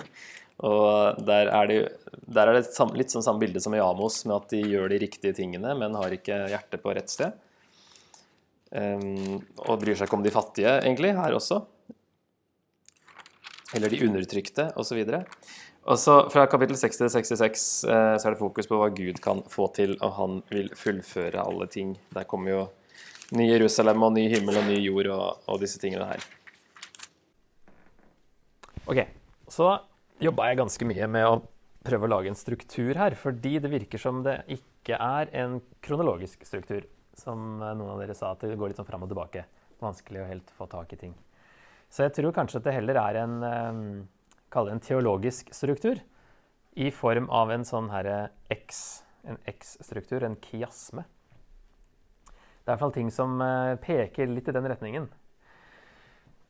Og 0.66 1.20
der 1.24 1.48
er 1.48 1.68
det, 1.70 1.78
der 2.28 2.50
er 2.50 2.58
det 2.58 2.88
litt 2.98 3.12
sånn 3.12 3.24
samme 3.24 3.40
bilde 3.40 3.62
som 3.64 3.74
i 3.76 3.80
Amos, 3.80 4.22
med 4.26 4.36
at 4.36 4.52
de 4.52 4.60
gjør 4.74 4.90
de 4.92 5.00
riktige 5.00 5.36
tingene, 5.36 5.72
men 5.78 5.96
har 5.96 6.12
ikke 6.12 6.42
hjertet 6.52 6.82
på 6.82 6.92
rett 6.96 7.12
sted. 7.12 7.36
Um, 8.70 9.40
og 9.66 9.80
bryr 9.80 9.96
seg 9.96 10.06
ikke 10.06 10.18
om 10.18 10.26
de 10.26 10.34
fattige, 10.34 10.76
egentlig, 10.84 11.14
her 11.16 11.36
også. 11.36 11.62
Eller 13.78 13.92
de 13.92 14.02
undertrykte, 14.04 14.68
osv. 14.78 15.00
Og 15.88 15.98
så 15.98 16.16
Fra 16.30 16.44
kapittel 16.50 16.76
60 16.76 16.98
til 17.00 17.08
66 17.08 17.62
eh, 17.88 18.16
så 18.20 18.28
er 18.28 18.34
det 18.34 18.40
fokus 18.40 18.68
på 18.68 18.76
hva 18.76 18.90
Gud 18.92 19.20
kan 19.24 19.40
få 19.48 19.70
til, 19.74 19.94
og 20.04 20.12
han 20.18 20.42
vil 20.52 20.68
fullføre 20.76 21.40
alle 21.40 21.70
ting. 21.72 21.94
Der 22.12 22.28
kommer 22.28 22.52
jo 22.52 22.64
ny 23.32 23.46
Jerusalem 23.48 24.02
og 24.04 24.12
ny 24.12 24.26
himmel 24.28 24.60
og 24.60 24.68
ny 24.68 24.76
jord 24.82 25.08
og, 25.14 25.46
og 25.48 25.62
disse 25.62 25.80
tingene 25.80 26.10
her. 26.10 26.26
Ok, 28.90 29.06
så 29.48 29.78
jobba 30.20 30.50
jeg 30.50 30.60
ganske 30.60 30.86
mye 30.88 31.08
med 31.10 31.26
å 31.26 31.40
prøve 31.86 32.06
å 32.06 32.12
lage 32.12 32.30
en 32.30 32.38
struktur 32.38 32.98
her, 32.98 33.16
fordi 33.16 33.56
det 33.62 33.70
virker 33.72 34.00
som 34.00 34.20
det 34.24 34.42
ikke 34.52 34.98
er 35.00 35.32
en 35.42 35.58
kronologisk 35.84 36.44
struktur. 36.48 36.84
Som 37.16 37.58
noen 37.60 37.88
av 37.90 37.98
dere 38.00 38.16
sa, 38.16 38.32
at 38.32 38.44
det 38.44 38.56
går 38.56 38.72
litt 38.72 38.80
sånn 38.80 38.88
fram 38.88 39.04
og 39.04 39.10
tilbake. 39.10 39.44
Vanskelig 39.80 40.22
å 40.22 40.28
helt 40.28 40.52
få 40.56 40.68
tak 40.70 40.92
i 40.94 41.00
ting. 41.00 41.14
Så 41.90 42.06
jeg 42.06 42.14
tror 42.16 42.34
kanskje 42.36 42.60
at 42.60 42.68
det 42.68 42.76
heller 42.76 43.00
er 43.00 43.18
en, 43.24 43.36
um, 43.42 43.80
det 44.54 44.74
en 44.74 44.82
teologisk 44.84 45.50
struktur 45.56 45.98
i 46.78 46.90
form 46.94 47.26
av 47.34 47.50
en 47.50 47.66
sånn 47.66 47.90
herre 47.90 48.30
X, 48.52 49.02
en 49.26 49.40
X-struktur, 49.50 50.22
en 50.24 50.38
kiasme. 50.38 51.02
Det 52.30 52.68
er 52.68 52.68
i 52.68 52.70
hvert 52.70 52.84
fall 52.84 52.94
ting 52.94 53.10
som 53.12 53.40
uh, 53.42 53.74
peker 53.82 54.30
litt 54.30 54.48
i 54.48 54.54
den 54.54 54.68
retningen. 54.70 55.08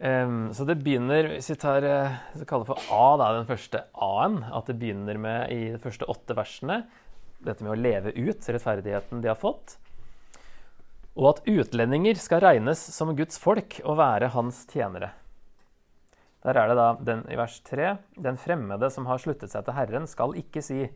Um, 0.01 0.49
så 0.57 0.65
det 0.65 0.79
begynner 0.81 1.27
Hvis 1.29 1.51
vi 1.51 1.59
tar 1.61 1.85
uh, 1.85 2.15
så 2.33 2.47
kaller 2.49 2.65
for 2.65 2.81
A, 2.89 3.07
da, 3.21 3.27
den 3.37 3.49
første 3.49 3.83
A-en, 3.93 4.39
at 4.49 4.71
det 4.71 4.79
begynner 4.81 5.21
med 5.21 5.53
i 5.53 5.61
de 5.75 5.81
første 5.83 6.09
åtte 6.09 6.37
versene 6.39 6.83
dette 7.45 7.65
med 7.65 7.73
å 7.73 7.81
leve 7.81 8.13
ut 8.17 8.49
rettferdigheten 8.49 9.23
de 9.25 9.31
har 9.31 9.39
fått. 9.41 9.79
Og 11.17 11.31
at 11.31 11.47
utlendinger 11.49 12.19
skal 12.21 12.43
regnes 12.45 12.83
som 12.95 13.15
Guds 13.17 13.41
folk 13.41 13.79
og 13.85 13.97
være 14.01 14.29
hans 14.35 14.63
tjenere. 14.69 15.13
Der 16.45 16.57
er 16.57 16.71
det 16.71 16.77
da 16.79 16.89
den, 17.05 17.25
i 17.33 17.37
vers 17.37 17.59
3.: 17.65 17.95
Den 18.17 18.37
fremmede 18.41 18.91
som 18.93 19.09
har 19.09 19.21
sluttet 19.21 19.53
seg 19.53 19.67
til 19.67 19.77
Herren, 19.77 20.07
skal 20.09 20.37
ikke 20.37 20.63
si 20.65 20.87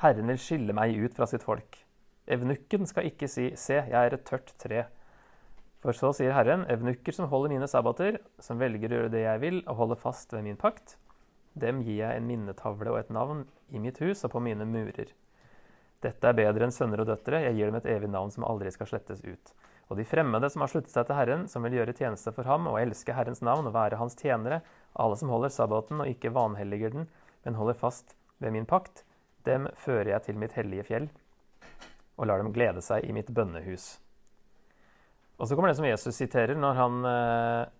'Herren 0.00 0.32
vil 0.32 0.40
skille 0.40 0.72
meg 0.72 0.96
ut 0.96 1.16
fra 1.16 1.26
sitt 1.28 1.44
folk'. 1.44 1.82
Evnukken 2.28 2.86
skal 2.86 3.04
ikke 3.10 3.28
si 3.28 3.50
'Se, 3.56 3.84
jeg 3.88 3.92
er 3.92 4.14
et 4.14 4.24
tørt 4.24 4.54
tre'. 4.56 4.86
For 5.80 5.96
så 5.96 6.10
sier 6.12 6.34
Herren, 6.36 6.66
evnukker 6.68 7.14
som 7.16 7.30
holder 7.30 7.54
mine 7.54 7.68
sabbater, 7.70 8.18
som 8.42 8.60
velger 8.60 8.90
å 8.90 8.98
gjøre 8.98 9.12
det 9.14 9.22
jeg 9.24 9.40
vil 9.40 9.62
og 9.62 9.78
holder 9.78 10.00
fast 10.02 10.34
ved 10.34 10.44
min 10.44 10.58
pakt, 10.60 10.98
dem 11.60 11.80
gir 11.82 12.02
jeg 12.02 12.18
en 12.18 12.28
minnetavle 12.28 12.92
og 12.92 12.98
et 13.00 13.10
navn 13.10 13.46
i 13.72 13.80
mitt 13.82 13.98
hus 14.04 14.22
og 14.26 14.34
på 14.34 14.42
mine 14.44 14.66
murer. 14.68 15.14
Dette 16.04 16.28
er 16.28 16.36
bedre 16.36 16.66
enn 16.66 16.74
sønner 16.74 17.02
og 17.02 17.08
døtre, 17.10 17.40
jeg 17.44 17.56
gir 17.56 17.70
dem 17.70 17.80
et 17.80 17.88
evig 17.92 18.10
navn 18.12 18.30
som 18.32 18.44
aldri 18.48 18.72
skal 18.72 18.88
slettes 18.88 19.24
ut. 19.24 19.52
Og 19.90 19.98
de 19.98 20.06
fremmede 20.06 20.48
som 20.52 20.62
har 20.62 20.70
sluttet 20.70 20.92
seg 20.92 21.08
til 21.08 21.18
Herren, 21.18 21.46
som 21.50 21.64
vil 21.66 21.78
gjøre 21.80 21.96
tjeneste 21.96 22.32
for 22.36 22.48
ham 22.48 22.68
og 22.70 22.78
elske 22.80 23.16
Herrens 23.16 23.42
navn 23.44 23.66
og 23.68 23.74
være 23.74 23.98
hans 24.00 24.16
tjenere, 24.20 24.60
alle 24.94 25.16
som 25.18 25.32
holder 25.32 25.52
sabbaten 25.52 26.04
og 26.04 26.12
ikke 26.12 26.32
vanhelliger 26.36 26.94
den, 26.94 27.08
men 27.44 27.58
holder 27.58 27.80
fast 27.80 28.14
ved 28.38 28.54
min 28.54 28.68
pakt, 28.68 29.02
dem 29.48 29.66
fører 29.80 30.12
jeg 30.14 30.28
til 30.28 30.38
mitt 30.40 30.54
hellige 30.56 30.86
fjell 30.92 31.10
og 32.20 32.28
lar 32.28 32.42
dem 32.42 32.52
glede 32.52 32.84
seg 32.84 33.06
i 33.08 33.14
mitt 33.16 33.32
bønnehus. 33.32 33.94
Og 35.40 35.48
så 35.48 35.56
kommer 35.56 35.72
det 35.72 35.78
som 35.78 35.88
Jesus 35.88 36.18
siterer 36.20 36.58
når 36.58 36.76
han 36.76 37.04
eh, 37.08 37.70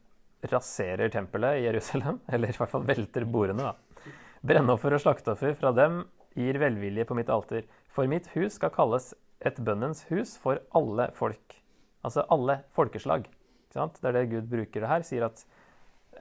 raserer 0.48 1.12
tempelet 1.12 1.60
i 1.60 1.66
Jerusalem, 1.66 2.22
eller 2.32 2.52
i 2.52 2.56
hvert 2.56 2.72
fall 2.72 2.86
velter 2.88 3.26
bordene. 3.28 3.68
da. 3.68 4.14
Brennoffer 4.40 4.96
og 4.96 5.02
slakteoffer 5.04 5.52
fra 5.58 5.74
dem 5.76 6.02
gir 6.38 6.56
velvilje 6.62 7.04
på 7.04 7.16
mitt 7.18 7.32
alter. 7.32 7.66
For 7.92 8.08
mitt 8.08 8.30
hus 8.32 8.56
skal 8.56 8.72
kalles 8.72 9.12
et 9.44 9.60
bønnens 9.60 10.06
hus 10.08 10.36
for 10.40 10.62
alle 10.76 11.10
folk. 11.16 11.58
Altså 12.06 12.24
alle 12.32 12.62
folkeslag. 12.72 13.28
Det 13.70 13.82
er 14.08 14.16
det 14.16 14.30
Gud 14.30 14.48
bruker 14.48 14.80
det 14.80 14.90
her. 14.90 15.04
Sier 15.04 15.28
at 15.28 15.44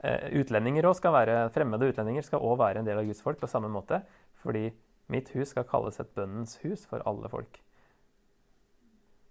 eh, 0.04 0.28
utlendinger 0.42 0.90
også 0.90 1.06
skal 1.06 1.16
være, 1.16 1.40
fremmede 1.56 1.94
utlendinger 1.94 2.28
skal 2.28 2.44
òg 2.44 2.60
være 2.60 2.84
en 2.84 2.90
del 2.90 3.00
av 3.00 3.08
Guds 3.08 3.24
folk 3.24 3.40
på 3.40 3.52
samme 3.52 3.72
måte. 3.72 4.04
Fordi 4.44 4.68
mitt 5.10 5.32
hus 5.38 5.56
skal 5.56 5.68
kalles 5.72 6.04
et 6.04 6.12
bønnens 6.20 6.60
hus 6.66 6.84
for 6.90 7.06
alle 7.08 7.32
folk 7.32 7.64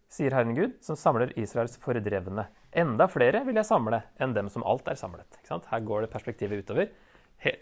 sier 0.09 0.33
Herren 0.33 0.57
Gud, 0.57 0.79
som 0.85 0.97
samler 0.97 1.35
Israels 1.39 1.77
fordrevne. 1.83 2.47
Enda 2.73 3.09
flere 3.13 3.43
vil 3.47 3.61
jeg 3.61 3.69
samle 3.69 4.03
enn 4.21 4.35
dem 4.37 4.49
som 4.53 4.65
alt 4.65 4.89
er 4.89 4.99
samlet. 4.99 5.41
Her 5.49 5.85
går 5.85 6.05
det 6.05 6.13
perspektivet 6.13 6.65
utover. 6.65 6.89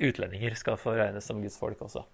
Utlendinger 0.00 0.54
skal 0.56 0.78
få 0.80 0.94
regnes 0.96 1.26
som 1.26 1.42
Guds 1.42 1.58
folk 1.60 1.82
også. 1.84 2.04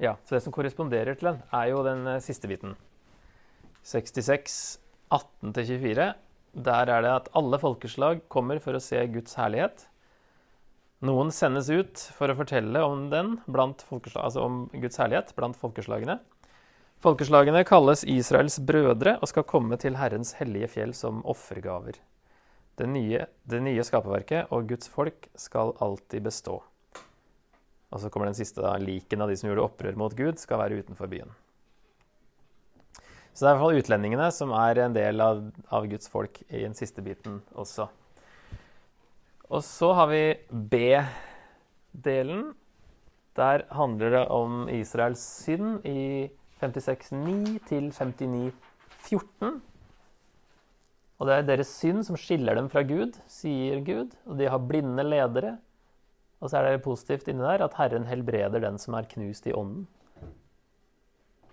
Ja, 0.00 0.16
så 0.24 0.34
Det 0.34 0.42
som 0.42 0.52
korresponderer 0.52 1.14
til 1.14 1.28
den, 1.28 1.42
er 1.52 1.66
jo 1.68 1.82
den 1.84 2.06
eh, 2.08 2.22
siste 2.24 2.48
biten. 2.48 2.74
66, 3.84 4.80
18-24. 5.12 6.14
Der 6.64 6.88
er 6.88 7.02
det 7.04 7.10
at 7.12 7.28
alle 7.36 7.58
folkeslag 7.60 8.22
kommer 8.28 8.58
for 8.58 8.74
å 8.74 8.80
se 8.80 8.96
Guds 9.12 9.36
herlighet. 9.36 9.84
Noen 11.04 11.30
sendes 11.32 11.68
ut 11.68 12.00
for 12.16 12.32
å 12.32 12.36
fortelle 12.36 12.80
om 12.84 13.08
den 13.12 13.38
blant 13.46 13.84
altså 13.92 14.42
om 14.44 14.70
Guds 14.72 14.98
herlighet 15.00 15.34
blant 15.36 15.56
folkeslagene. 15.56 16.18
Folkeslagene 17.00 17.62
kalles 17.64 18.02
Israels 18.04 18.58
brødre 18.68 19.14
og 19.24 19.28
skal 19.30 19.46
komme 19.48 19.78
til 19.80 19.94
Herrens 19.96 20.34
hellige 20.36 20.66
fjell 20.68 20.90
som 20.92 21.22
offergaver. 21.24 21.96
Det 22.76 22.88
nye, 22.92 23.22
det 23.48 23.60
nye 23.64 23.84
skaperverket 23.88 24.50
og 24.52 24.66
Guds 24.68 24.90
folk 24.92 25.30
skal 25.32 25.72
alltid 25.80 26.26
bestå. 26.26 26.58
Og 27.88 28.02
så 28.02 28.10
kommer 28.12 28.28
den 28.28 28.36
siste, 28.36 28.60
da. 28.60 28.74
Liken 28.76 29.24
av 29.24 29.32
de 29.32 29.36
som 29.40 29.48
gjorde 29.48 29.64
opprør 29.64 29.96
mot 29.96 30.12
Gud, 30.16 30.36
skal 30.42 30.60
være 30.60 30.82
utenfor 30.82 31.08
byen. 31.08 31.32
Så 33.32 33.46
det 33.46 33.48
er 33.48 33.54
i 33.54 33.54
hvert 33.54 33.62
fall 33.62 33.80
utlendingene 33.80 34.26
som 34.36 34.52
er 34.60 34.80
en 34.84 34.96
del 34.98 35.24
av, 35.24 35.40
av 35.72 35.86
Guds 35.88 36.10
folk 36.12 36.42
i 36.50 36.60
den 36.66 36.76
siste 36.76 37.00
biten 37.06 37.38
også. 37.56 37.86
Og 39.48 39.64
så 39.64 39.88
har 39.96 40.10
vi 40.12 40.20
B-delen. 40.52 42.50
Der 43.40 43.64
handler 43.72 44.12
det 44.18 44.22
om 44.36 44.68
Israels 44.68 45.24
synd 45.46 45.88
i 45.88 46.28
56,9 46.60 47.58
til 47.68 47.90
59,14. 47.90 49.60
Og 51.20 51.28
det 51.28 51.34
er 51.36 51.48
deres 51.48 51.72
synd 51.76 52.04
som 52.08 52.16
skiller 52.16 52.56
dem 52.56 52.70
fra 52.72 52.82
Gud, 52.86 53.18
sier 53.28 53.82
Gud. 53.84 54.14
Og 54.28 54.38
de 54.40 54.48
har 54.48 54.62
blinde 54.64 55.04
ledere. 55.04 55.56
Og 56.40 56.48
så 56.48 56.60
er 56.60 56.70
det 56.70 56.84
positivt 56.84 57.28
inni 57.28 57.44
der 57.44 57.66
at 57.66 57.76
Herren 57.76 58.06
helbreder 58.08 58.62
den 58.64 58.78
som 58.80 58.96
er 58.96 59.08
knust 59.08 59.48
i 59.48 59.52
ånden. 59.56 59.84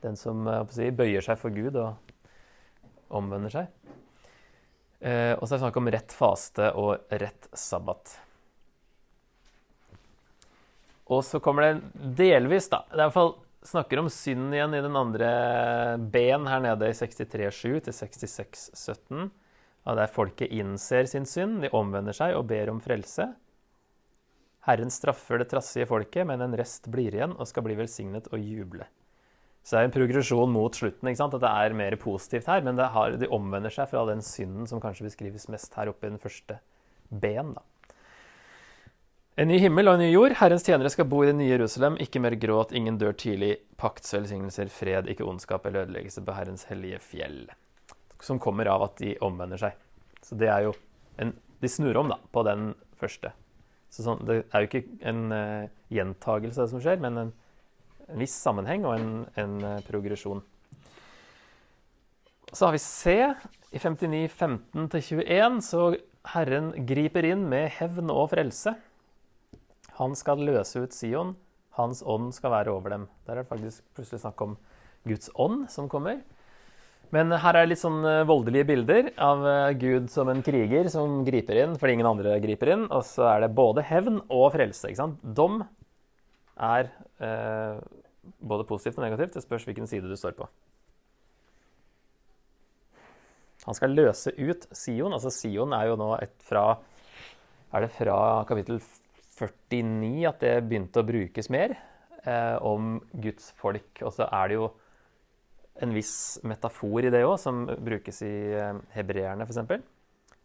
Den 0.04 0.16
som 0.20 0.48
si, 0.72 0.88
bøyer 0.96 1.26
seg 1.26 1.40
for 1.42 1.52
Gud 1.52 1.76
og 1.76 1.98
omvender 3.18 3.52
seg. 3.52 3.74
Eh, 5.00 5.34
og 5.36 5.44
så 5.44 5.54
er 5.54 5.58
det 5.58 5.66
snakk 5.66 5.82
om 5.82 5.92
rett 5.94 6.16
faste 6.16 6.72
og 6.80 7.12
rett 7.12 7.50
sabbat. 7.52 8.16
Og 11.12 11.24
så 11.24 11.40
kommer 11.44 11.68
det 11.68 12.16
delvis, 12.18 12.68
da. 12.72 12.82
Det 12.88 12.98
er 12.98 13.04
i 13.04 13.06
hvert 13.06 13.16
fall 13.16 13.36
snakker 13.68 14.02
om 14.02 14.10
synd 14.12 14.56
igjen 14.56 14.76
i 14.78 14.84
den 14.84 14.96
andre 14.98 15.32
B-en 16.14 16.48
her 16.50 16.64
nede 16.64 16.90
i 16.90 16.96
63.7 16.96 17.84
til 17.88 17.94
66.17. 17.96 19.28
Der 19.88 20.12
folket 20.12 20.52
innser 20.52 21.08
sin 21.08 21.28
synd, 21.28 21.62
de 21.64 21.72
omvender 21.76 22.16
seg 22.16 22.36
og 22.36 22.48
ber 22.50 22.72
om 22.74 22.82
frelse. 22.84 23.30
Herren 24.68 24.92
straffer 24.92 25.40
det 25.40 25.48
trassige 25.54 25.88
folket, 25.88 26.28
men 26.28 26.44
en 26.44 26.56
rest 26.60 26.90
blir 26.92 27.16
igjen 27.16 27.38
og 27.38 27.48
skal 27.48 27.64
bli 27.64 27.78
velsignet 27.80 28.28
og 28.34 28.44
juble. 28.44 28.88
Så 29.64 29.76
det 29.76 29.80
er 29.80 29.88
en 29.90 29.96
progresjon 29.96 30.52
mot 30.52 30.76
slutten. 30.76 31.08
ikke 31.08 31.20
sant? 31.20 31.34
At 31.36 31.44
det 31.44 31.52
er 31.52 31.76
mer 31.76 31.96
positivt 32.00 32.48
her. 32.48 32.62
Men 32.64 32.80
har, 32.80 33.16
de 33.20 33.28
omvender 33.36 33.74
seg 33.74 33.90
fra 33.92 34.06
den 34.08 34.24
synden 34.24 34.68
som 34.68 34.80
kanskje 34.84 35.10
beskrives 35.10 35.50
mest 35.52 35.76
her 35.76 35.92
oppe 35.92 36.08
i 36.08 36.14
den 36.14 36.22
første 36.24 36.60
B-en. 37.12 37.52
da. 37.58 37.64
En 39.38 39.52
ny 39.52 39.60
himmel 39.62 39.86
og 39.86 40.00
en 40.00 40.02
ny 40.02 40.08
jord. 40.10 40.34
Herrens 40.40 40.64
tjenere 40.66 40.90
skal 40.90 41.06
bo 41.06 41.20
i 41.22 41.28
det 41.28 41.36
nye 41.38 41.52
Jerusalem. 41.52 42.00
Ikke 42.02 42.18
mer 42.24 42.34
gråt, 42.42 42.72
ingen 42.74 42.96
dør 42.98 43.14
tidlig. 43.14 43.52
Pakts 43.78 44.16
velsignelser, 44.16 44.72
fred, 44.74 45.12
ikke 45.14 45.28
ondskap 45.30 45.68
eller 45.70 45.86
ødeleggelse 45.86 46.24
på 46.26 46.34
Herrens 46.34 46.66
hellige 46.72 46.98
fjell. 47.06 47.44
Som 48.18 48.40
kommer 48.42 48.66
av 48.74 48.88
at 48.88 48.96
de 48.98 49.12
omvender 49.22 49.62
seg. 49.62 49.76
Så 50.26 50.40
det 50.42 50.50
er 50.50 50.66
jo 50.66 50.72
en, 51.22 51.36
De 51.62 51.70
snur 51.70 52.00
om, 52.02 52.10
da, 52.10 52.18
på 52.34 52.42
den 52.50 52.72
første. 52.98 53.30
Så 53.94 54.08
sånn, 54.08 54.26
det 54.26 54.40
er 54.42 54.66
jo 54.66 54.72
ikke 54.72 54.84
en 55.06 55.22
uh, 55.30 55.70
gjentagelse, 55.94 56.64
det 56.64 56.74
som 56.74 56.82
skjer, 56.82 56.98
men 57.06 57.22
en, 57.22 57.32
en 58.10 58.26
viss 58.26 58.34
sammenheng 58.42 58.90
og 58.90 58.98
en, 58.98 59.14
en 59.38 59.56
uh, 59.62 59.78
progresjon. 59.86 60.42
Så 62.50 62.66
har 62.66 62.74
vi 62.74 62.82
C. 62.82 63.16
I 63.70 63.86
59, 63.86 64.26
15-21 64.34 65.62
så 65.62 65.88
Herren 66.34 66.74
griper 66.90 67.30
inn 67.30 67.46
med 67.54 67.70
hevn 67.78 68.10
og 68.10 68.32
frelse. 68.34 68.74
Han 69.98 70.16
skal 70.18 70.44
løse 70.46 70.84
ut 70.84 70.94
Sion. 70.94 71.36
Hans 71.78 72.04
ånd 72.06 72.32
skal 72.36 72.54
være 72.54 72.74
over 72.74 72.94
dem. 72.94 73.06
Der 73.26 73.38
er 73.38 73.44
det 73.44 73.52
faktisk 73.52 73.86
plutselig 73.98 74.24
snakk 74.24 74.42
om 74.46 74.58
Guds 75.08 75.30
ånd 75.34 75.68
som 75.74 75.90
kommer. 75.90 76.22
Men 77.16 77.32
her 77.32 77.56
er 77.56 77.64
det 77.64 77.72
litt 77.72 77.82
sånn 77.82 78.02
eh, 78.04 78.26
voldelige 78.28 78.68
bilder 78.68 79.12
av 79.24 79.46
eh, 79.48 79.76
Gud 79.80 80.10
som 80.12 80.28
en 80.32 80.42
kriger 80.44 80.90
som 80.92 81.22
griper 81.28 81.62
inn 81.62 81.78
fordi 81.80 81.96
ingen 81.96 82.10
andre 82.10 82.36
griper 82.44 82.74
inn. 82.74 82.86
Og 82.92 83.06
så 83.08 83.30
er 83.32 83.46
det 83.46 83.54
både 83.56 83.86
hevn 83.88 84.20
og 84.28 84.50
frelse. 84.58 84.90
ikke 84.90 85.00
sant? 85.00 85.22
Dom 85.24 85.62
er 86.58 86.92
eh, 87.24 87.80
både 88.44 88.68
positivt 88.68 89.00
og 89.00 89.08
negativt. 89.08 89.38
Det 89.38 89.46
spørs 89.46 89.68
hvilken 89.70 89.88
side 89.88 90.10
du 90.10 90.18
står 90.20 90.36
på. 90.38 90.50
Han 93.68 93.76
skal 93.76 93.96
løse 93.96 94.32
ut 94.36 94.68
Sion. 94.76 95.16
Altså 95.16 95.32
Sion 95.32 95.76
er 95.76 95.90
jo 95.90 95.98
nå 96.00 96.14
et 96.20 96.36
fra 96.48 96.70
Er 97.76 97.84
det 97.84 97.92
fra 97.96 98.44
kapittel 98.48 98.80
49 99.38 100.26
at 100.30 100.42
det 100.44 100.56
begynte 100.66 101.02
å 101.02 101.08
brukes 101.08 101.50
mer 101.54 101.76
eh, 102.24 102.58
om 102.66 102.98
Guds 103.14 103.52
folk. 103.60 104.02
Og 104.02 104.14
så 104.16 104.28
er 104.28 104.50
det 104.50 104.58
jo 104.58 104.70
en 105.86 105.94
viss 105.94 106.16
metafor 106.48 107.06
i 107.06 107.12
det 107.14 107.22
òg, 107.26 107.36
som 107.42 107.66
brukes 107.68 108.24
i 108.26 108.34
eh, 108.58 108.82
hebreerne 108.96 109.46
f.eks. 109.46 109.62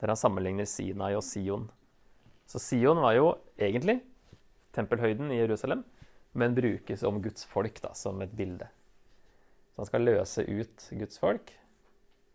Der 0.03 0.13
han 0.13 0.19
sammenligner 0.19 0.69
Sinai 0.69 1.15
og 1.17 1.25
Sion. 1.25 1.69
Så 2.49 2.61
Sion 2.61 3.01
var 3.01 3.17
jo 3.17 3.33
egentlig 3.57 4.01
tempelhøyden 4.77 5.31
i 5.33 5.41
Jerusalem, 5.41 5.85
men 6.37 6.57
brukes 6.57 7.05
om 7.07 7.21
Guds 7.25 7.47
folk 7.49 7.79
da, 7.85 7.93
som 7.97 8.21
et 8.25 8.33
bilde. 8.37 8.69
Så 9.73 9.83
han 9.83 9.89
skal 9.89 10.07
løse 10.09 10.45
ut 10.49 10.89
Guds 11.01 11.21
folk. 11.21 11.53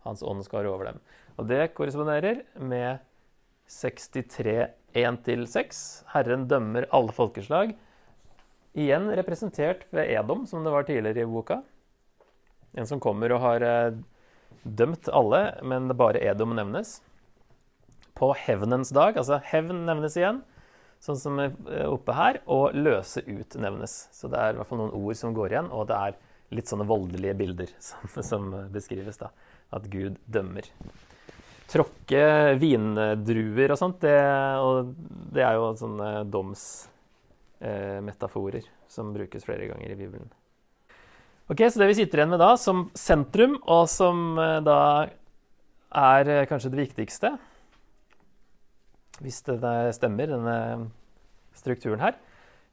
Hans 0.06 0.24
ånd 0.26 0.46
skal 0.46 0.64
være 0.64 0.74
over 0.74 0.92
dem. 0.92 1.02
Og 1.38 1.50
det 1.50 1.74
korresponderer 1.78 2.46
med 2.58 3.04
63 3.68 4.68
1-6. 4.98 5.82
Herren 6.14 6.48
dømmer 6.50 6.88
alle 6.96 7.14
folkeslag. 7.16 7.74
Igjen 8.78 9.10
representert 9.18 9.86
ved 9.94 10.10
Edom, 10.14 10.46
som 10.48 10.64
det 10.64 10.74
var 10.74 10.88
tidligere 10.88 11.26
i 11.26 11.30
boka. 11.30 11.62
En 12.78 12.88
som 12.88 13.02
kommer 13.02 13.34
og 13.34 13.42
har 13.42 13.66
eh, 13.66 13.98
dømt 14.64 15.10
alle, 15.10 15.42
men 15.66 15.90
bare 15.98 16.22
Edom 16.24 16.56
nevnes. 16.56 17.02
på 18.18 18.32
hevnens 18.34 18.90
dag. 18.90 19.18
Altså 19.18 19.38
hevn 19.46 19.84
nevnes 19.86 20.16
igjen, 20.18 20.40
sånn 21.00 21.20
som 21.22 21.38
oppe 21.38 22.16
her, 22.18 22.40
og 22.50 22.74
løse 22.74 23.22
ut 23.28 23.54
nevnes. 23.62 24.08
Så 24.12 24.30
det 24.32 24.40
er 24.42 24.56
i 24.56 24.58
hvert 24.58 24.70
fall 24.72 24.82
noen 24.82 24.96
ord 24.98 25.20
som 25.20 25.36
går 25.38 25.54
igjen, 25.54 25.70
og 25.70 25.86
det 25.92 26.00
er 26.02 26.18
litt 26.58 26.72
sånne 26.72 26.88
voldelige 26.90 27.36
bilder 27.38 27.74
som, 27.78 28.10
som 28.24 28.50
beskrives. 28.74 29.20
da, 29.22 29.30
At 29.70 29.86
Gud 29.94 30.18
dømmer. 30.26 30.66
Tråkke 31.68 32.56
vindruer 32.62 33.74
og 33.74 33.80
sånt, 33.80 34.02
det, 34.06 34.20
og 34.64 34.94
det 35.36 35.44
er 35.44 35.54
jo 35.58 35.76
sånne 35.76 36.10
domsmetaforer 36.32 38.64
eh, 38.64 38.70
som 38.88 39.14
brukes 39.16 39.44
flere 39.44 39.68
ganger 39.68 39.92
i 39.92 40.00
Bibelen. 40.00 40.30
Ok, 41.52 41.60
Så 41.68 41.80
det 41.80 41.88
vi 41.92 42.00
sitter 42.00 42.18
igjen 42.20 42.32
med 42.32 42.44
da 42.44 42.58
som 42.60 42.92
sentrum, 42.96 43.54
og 43.68 43.90
som 43.92 44.40
eh, 44.40 44.64
da 44.64 45.08
er 45.96 46.28
eh, 46.32 46.48
kanskje 46.48 46.72
det 46.74 46.88
viktigste 46.88 47.38
Hvis 49.24 49.42
det 49.48 49.96
stemmer, 49.96 50.28
denne 50.28 50.90
strukturen 51.56 52.00
her, 52.04 52.14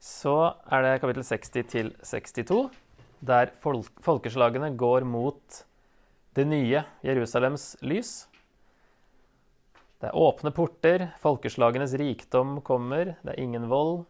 så 0.03 0.59
er 0.69 0.83
det 0.85 1.01
kapittel 1.01 1.25
60 1.25 1.69
til 1.71 1.87
62, 2.05 2.67
der 3.25 3.55
folkeslagene 4.05 4.75
går 4.77 5.07
mot 5.09 5.65
det 6.37 6.45
nye 6.51 6.83
Jerusalems 7.07 7.79
lys. 7.81 8.27
Det 10.05 10.11
er 10.11 10.21
åpne 10.21 10.51
porter, 10.53 11.03
folkeslagenes 11.17 11.95
rikdom 11.97 12.59
kommer, 12.61 13.15
det 13.25 13.31
er 13.33 13.39
ingen 13.41 13.71
vold. 13.71 14.03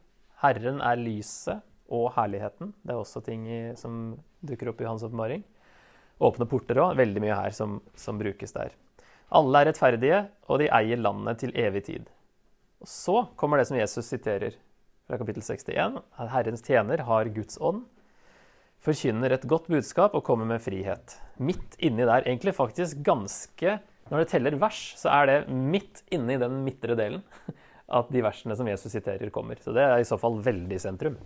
Herren 0.42 0.80
er 0.82 0.98
lyset 0.98 1.62
og 1.86 2.08
herligheten. 2.16 2.72
Det 2.82 2.90
er 2.90 2.98
også 2.98 3.22
ting 3.22 3.44
i, 3.46 3.58
som 3.78 4.16
dukker 4.42 4.72
opp 4.72 4.82
i 4.82 4.88
hans 4.88 5.04
oppmaring. 5.06 5.44
Åpne 6.18 6.48
porter 6.50 6.80
òg. 6.82 6.96
Veldig 6.98 7.22
mye 7.22 7.38
her 7.38 7.54
som, 7.54 7.78
som, 7.94 8.18
brukes 8.18 8.56
der. 8.56 8.74
Alle 9.30 9.62
er 9.62 9.70
rettferdige, 9.70 10.20
og 10.50 10.64
de 10.64 10.68
eier 10.80 10.98
landet 10.98 11.44
til 11.44 11.54
evig 11.62 11.84
tid. 11.86 12.10
Og 12.82 12.90
Så 12.90 13.16
kommer 13.38 13.62
det 13.62 13.68
som 13.70 13.78
Jesus 13.78 14.10
siterer 14.10 14.58
fra 15.06 15.22
kapittel 15.22 15.46
61. 15.46 16.02
At 16.18 16.34
Herrens 16.34 16.66
tjener 16.66 17.06
har 17.06 17.30
Guds 17.38 17.62
ånd, 17.62 17.84
forkynner 18.82 19.38
et 19.38 19.46
godt 19.46 19.70
budskap 19.70 20.18
og 20.18 20.26
kommer 20.26 20.50
med 20.56 20.66
frihet. 20.66 21.20
Midt 21.38 21.78
inni 21.78 22.02
der, 22.02 22.26
egentlig 22.26 22.58
faktisk 22.58 23.06
ganske 23.06 23.78
når 24.14 24.22
det 24.22 24.30
teller 24.30 24.58
vers, 24.62 24.80
så 24.96 25.10
er 25.10 25.30
det 25.30 25.38
midt 25.50 26.04
inne 26.14 26.36
i 26.36 26.40
den 26.40 26.60
midtre 26.62 26.94
delen 26.98 27.24
at 27.98 28.12
de 28.14 28.22
versene 28.24 28.54
som 28.56 28.68
Jesus 28.70 28.94
siterer, 28.94 29.32
kommer. 29.34 29.58
Så 29.60 29.74
det 29.74 29.82
er 29.82 29.98
i 29.98 30.06
så 30.06 30.18
fall 30.20 30.38
veldig 30.44 30.78
sentrum. 30.80 31.18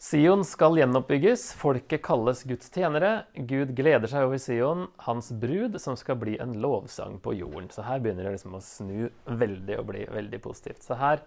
Sion 0.00 0.40
skal 0.48 0.78
gjenoppbygges, 0.80 1.50
folket 1.60 2.00
kalles 2.00 2.40
Guds 2.48 2.70
tjenere. 2.72 3.26
Gud 3.36 3.74
gleder 3.76 4.08
seg 4.08 4.24
over 4.24 4.40
Sion, 4.40 4.86
hans 5.04 5.28
brud, 5.42 5.76
som 5.82 5.98
skal 6.00 6.16
bli 6.22 6.38
en 6.40 6.54
lovsang 6.62 7.18
på 7.20 7.34
jorden. 7.36 7.68
Så 7.68 7.84
her 7.84 8.00
begynner 8.00 8.24
det 8.24 8.38
liksom 8.38 8.56
å 8.56 8.62
snu 8.64 9.10
veldig 9.28 9.76
og 9.76 9.90
bli 9.92 10.06
veldig 10.08 10.40
positivt. 10.40 10.80
Så 10.86 10.96
her, 10.96 11.20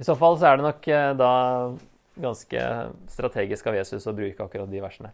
i 0.00 0.08
så 0.08 0.16
fall, 0.16 0.40
så 0.40 0.48
er 0.48 0.56
det 0.56 0.66
nok 0.70 0.88
eh, 0.88 1.10
da 1.20 1.34
ganske 2.24 2.64
strategisk 3.12 3.68
av 3.68 3.76
Jesus 3.76 4.08
å 4.08 4.16
bruke 4.16 4.40
akkurat 4.40 4.72
de 4.72 4.80
versene. 4.80 5.12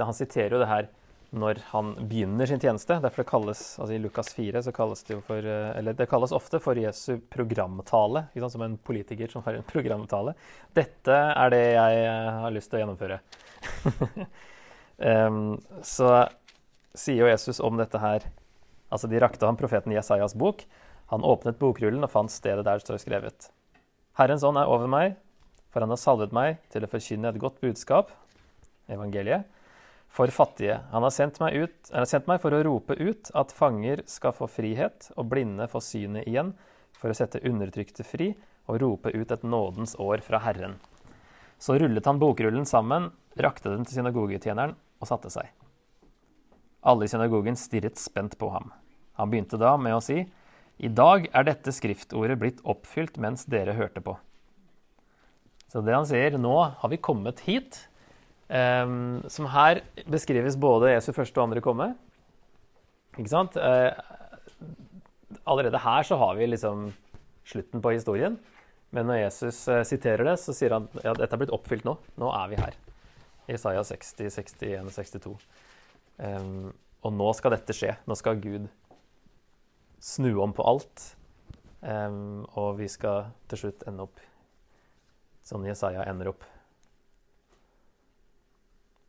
Han 0.00 0.16
siterer 0.16 0.56
jo 0.56 0.62
det 0.62 0.70
her 0.70 0.88
når 1.32 1.62
han 1.70 1.94
begynner 2.08 2.46
sin 2.46 2.60
tjeneste. 2.60 2.98
Derfor 3.00 3.24
det 3.24 3.30
kalles, 3.30 3.60
altså 3.80 3.94
I 3.94 4.00
Lukas 4.02 4.32
4 4.36 4.62
så 4.66 4.72
kalles 4.76 5.02
det 5.08 5.14
jo 5.14 5.22
for 5.24 5.40
eh, 5.40 5.70
Eller 5.78 5.96
det 5.96 6.06
kalles 6.10 6.34
ofte 6.36 6.60
for 6.60 6.76
Jesu 6.76 7.16
programtale. 7.32 8.26
Som 8.52 8.64
en 8.66 8.76
politiker 8.76 9.32
som 9.32 9.44
har 9.46 9.56
en 9.56 9.64
programtale. 9.68 10.34
Dette 10.76 11.16
er 11.16 11.54
det 11.54 11.62
jeg 11.72 12.04
eh, 12.04 12.28
har 12.44 12.52
lyst 12.52 12.70
til 12.70 12.80
å 12.80 12.82
gjennomføre. 12.82 13.18
um, 14.98 15.56
så 15.94 16.12
sier 16.92 17.24
jo 17.24 17.32
Jesus 17.32 17.60
om 17.64 17.80
dette 17.80 18.00
her 18.02 18.28
Altså, 18.92 19.08
de 19.08 19.16
rakte 19.22 19.48
ham 19.48 19.56
profeten 19.56 19.94
Jesajas 19.94 20.34
bok. 20.36 20.66
Han 21.08 21.24
åpnet 21.24 21.56
bokrullen 21.56 22.04
og 22.04 22.10
fant 22.12 22.28
stedet 22.28 22.66
der 22.66 22.76
det 22.76 22.84
står 22.84 22.98
skrevet. 23.00 23.46
Herrens 24.20 24.44
ånd 24.44 24.60
er 24.60 24.68
over 24.68 24.84
meg, 24.84 25.14
for 25.72 25.80
han 25.80 25.88
har 25.88 25.96
salvet 25.96 26.34
meg 26.36 26.58
til 26.68 26.84
å 26.84 26.90
forkynne 26.92 27.30
et 27.32 27.40
godt 27.40 27.56
budskap, 27.64 28.12
evangeliet 28.92 29.48
for 30.12 30.28
fattige. 30.28 30.80
Han 30.90 31.02
har 31.02 31.10
sendt 31.10 31.40
meg, 31.40 31.56
ut, 31.56 31.90
har 31.92 32.04
sendt 32.08 32.28
meg 32.28 32.42
for 32.42 32.52
å 32.52 32.60
rope 32.66 32.96
ut 33.00 33.30
at 33.38 33.54
fanger 33.56 34.02
skal 34.10 34.34
få 34.36 34.48
frihet, 34.50 35.08
og 35.16 35.30
blinde 35.32 35.68
få 35.72 35.80
synet 35.80 36.28
igjen, 36.28 36.52
for 36.92 37.10
å 37.10 37.16
sette 37.16 37.40
undertrykte 37.48 38.04
fri 38.06 38.34
og 38.70 38.78
rope 38.82 39.10
ut 39.10 39.32
et 39.32 39.42
nådens 39.42 39.96
år 39.98 40.20
fra 40.22 40.42
Herren. 40.44 40.76
Så 41.58 41.78
rullet 41.80 42.06
han 42.06 42.20
bokrullen 42.20 42.68
sammen, 42.68 43.08
rakte 43.40 43.72
den 43.72 43.86
til 43.88 44.02
synagogetjeneren 44.02 44.76
og 45.00 45.08
satte 45.08 45.32
seg. 45.32 45.48
Alle 46.82 47.06
i 47.06 47.10
synagogen 47.10 47.56
stirret 47.56 47.98
spent 47.98 48.36
på 48.38 48.50
ham. 48.52 48.68
Han 49.16 49.32
begynte 49.32 49.58
da 49.60 49.76
med 49.80 49.96
å 49.96 50.02
si, 50.04 50.26
I 50.82 50.88
dag 50.88 51.28
er 51.32 51.46
dette 51.46 51.72
skriftordet 51.72 52.38
blitt 52.40 52.60
oppfylt 52.68 53.18
mens 53.22 53.44
dere 53.46 53.76
hørte 53.78 54.02
på. 54.02 54.16
Så 55.70 55.80
det 55.80 55.94
han 55.94 56.08
sier, 56.08 56.36
nå 56.36 56.56
har 56.80 56.90
vi 56.90 57.00
kommet 57.00 57.44
hit 57.46 57.86
Um, 58.52 59.22
som 59.32 59.48
her 59.48 59.80
beskrives 60.12 60.58
både 60.60 60.90
Jesu 60.92 61.12
første 61.16 61.40
og 61.40 61.46
andre 61.48 61.62
komme. 61.64 61.92
Ikke 63.16 63.32
sant? 63.32 63.56
Uh, 63.56 63.92
allerede 65.48 65.80
her 65.80 66.04
så 66.04 66.18
har 66.20 66.36
vi 66.36 66.50
liksom 66.50 66.90
slutten 67.48 67.82
på 67.84 67.94
historien. 67.96 68.36
Men 68.92 69.08
når 69.08 69.22
Jesus 69.22 69.62
uh, 69.72 69.80
siterer 69.88 70.26
det, 70.28 70.36
så 70.42 70.52
sier 70.56 70.76
han 70.76 70.88
at 70.90 71.06
ja, 71.06 71.14
dette 71.16 71.32
er 71.36 71.40
blitt 71.40 71.54
oppfylt 71.56 71.88
nå. 71.88 71.96
Nå 72.20 72.32
er 72.36 72.52
vi 72.52 72.60
her. 72.60 72.76
Isaiah 73.52 73.84
60, 73.84 74.28
61 74.36 74.92
62. 74.92 75.32
Um, 76.20 76.68
og 77.02 77.16
nå 77.16 77.32
skal 77.34 77.56
dette 77.56 77.74
skje. 77.76 77.96
Nå 78.06 78.16
skal 78.20 78.40
Gud 78.42 78.68
snu 80.02 80.34
om 80.44 80.52
på 80.52 80.66
alt. 80.66 81.08
Um, 81.80 82.44
og 82.52 82.76
vi 82.78 82.90
skal 82.92 83.32
til 83.50 83.64
slutt 83.64 83.88
ende 83.88 84.04
opp 84.04 84.20
sånn 85.46 85.66
Jesaja 85.66 86.04
ender 86.06 86.32
opp. 86.32 86.46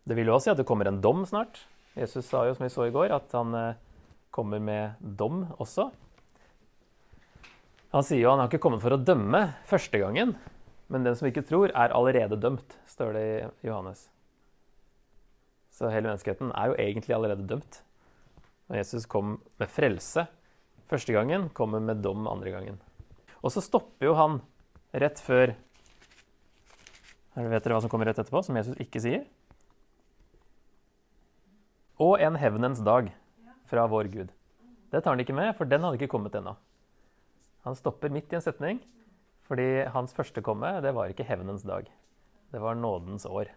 Det 0.04 0.18
vil 0.18 0.28
jo 0.28 0.36
også 0.36 0.50
si 0.50 0.54
at 0.54 0.60
det 0.60 0.68
kommer 0.68 0.90
en 0.90 1.02
dom 1.04 1.24
snart. 1.28 1.62
Jesus 1.96 2.26
sa 2.28 2.44
jo, 2.48 2.56
som 2.58 2.66
vi 2.66 2.72
så 2.74 2.88
i 2.90 2.94
går, 2.94 3.14
at 3.16 3.32
han 3.38 3.54
eh, 3.56 3.78
kommer 4.34 4.60
med 4.60 4.98
dom 5.00 5.46
også. 5.62 5.88
Han 7.94 8.06
sier 8.06 8.24
jo 8.24 8.34
han 8.34 8.42
har 8.42 8.50
ikke 8.50 8.64
kommet 8.64 8.82
for 8.82 8.96
å 8.96 9.00
dømme 9.00 9.46
første 9.70 10.02
gangen, 10.02 10.34
men 10.92 11.06
den 11.06 11.16
som 11.16 11.30
ikke 11.30 11.46
tror, 11.46 11.72
er 11.72 11.94
allerede 11.94 12.40
dømt, 12.42 12.76
står 12.90 13.14
det 13.16 13.24
i 13.62 13.70
Johannes. 13.70 14.08
Så 15.74 15.90
hele 15.94 16.10
menneskeheten 16.10 16.52
er 16.54 16.72
jo 16.72 16.78
egentlig 16.82 17.16
allerede 17.16 17.46
dømt. 17.50 17.80
Og 18.70 18.80
Jesus 18.80 19.06
kom 19.10 19.38
med 19.62 19.70
frelse 19.70 20.26
første 20.90 21.14
gangen, 21.16 21.48
kommer 21.54 21.82
med 21.82 22.02
dom 22.06 22.28
andre 22.30 22.54
gangen. 22.54 22.82
Og 23.42 23.54
så 23.54 23.62
stopper 23.64 24.10
jo 24.10 24.18
han 24.18 24.42
rett 24.94 25.22
før 25.22 25.56
Vet 27.34 27.64
dere 27.66 27.74
hva 27.74 27.82
som 27.82 27.90
kommer 27.90 28.06
rett 28.06 28.20
etterpå, 28.22 28.44
som 28.46 28.58
Jesus 28.60 28.78
ikke 28.78 29.00
sier? 29.02 29.24
Og 32.02 32.18
en 32.18 32.38
hevnens 32.42 32.80
dag 32.82 33.12
fra 33.70 33.84
vår 33.86 34.08
Gud. 34.10 34.32
Det 34.90 35.02
tar 35.02 35.14
han 35.14 35.22
ikke 35.22 35.36
med, 35.38 35.52
for 35.58 35.70
den 35.70 35.84
hadde 35.86 36.00
ikke 36.00 36.10
kommet 36.16 36.34
ennå. 36.38 36.56
Han 37.68 37.78
stopper 37.78 38.10
midt 38.10 38.34
i 38.34 38.40
en 38.40 38.44
setning, 38.44 38.80
fordi 39.46 39.86
hans 39.94 40.16
første 40.18 40.42
komme, 40.42 40.72
det 40.82 40.94
var 40.98 41.14
ikke 41.14 41.28
hevnens 41.28 41.66
dag. 41.68 41.86
Det 42.50 42.62
var 42.62 42.80
nådens 42.80 43.28
år. 43.30 43.52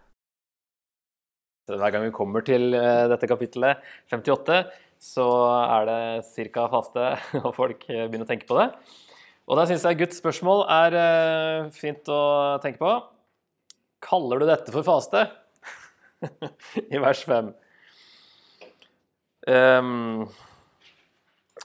Hver 1.67 1.91
gang 1.91 2.05
vi 2.05 2.13
kommer 2.15 2.45
til 2.45 2.71
eh, 2.77 3.09
dette 3.11 3.27
kapittelet 3.27 3.81
58, 4.13 4.61
så 5.01 5.27
er 5.65 5.89
det 5.89 6.53
ca. 6.53 6.69
faste, 6.71 7.09
og 7.43 7.51
folk 7.57 7.83
begynner 7.89 8.23
å 8.27 8.29
tenke 8.29 8.47
på 8.47 8.61
det. 8.61 8.69
Og 9.49 9.57
der 9.57 9.67
syns 9.69 9.83
jeg 9.87 9.97
Guds 9.97 10.21
spørsmål 10.21 10.65
er 10.77 11.01
eh, 11.01 11.69
fint 11.73 12.05
å 12.13 12.21
tenke 12.63 12.79
på. 12.85 12.95
Kaller 14.05 14.39
du 14.39 14.47
dette 14.47 14.73
for 14.73 14.85
faste? 14.85 15.25
I 16.93 17.01
vers 17.01 17.25
5. 17.25 17.55
Um, 19.47 20.27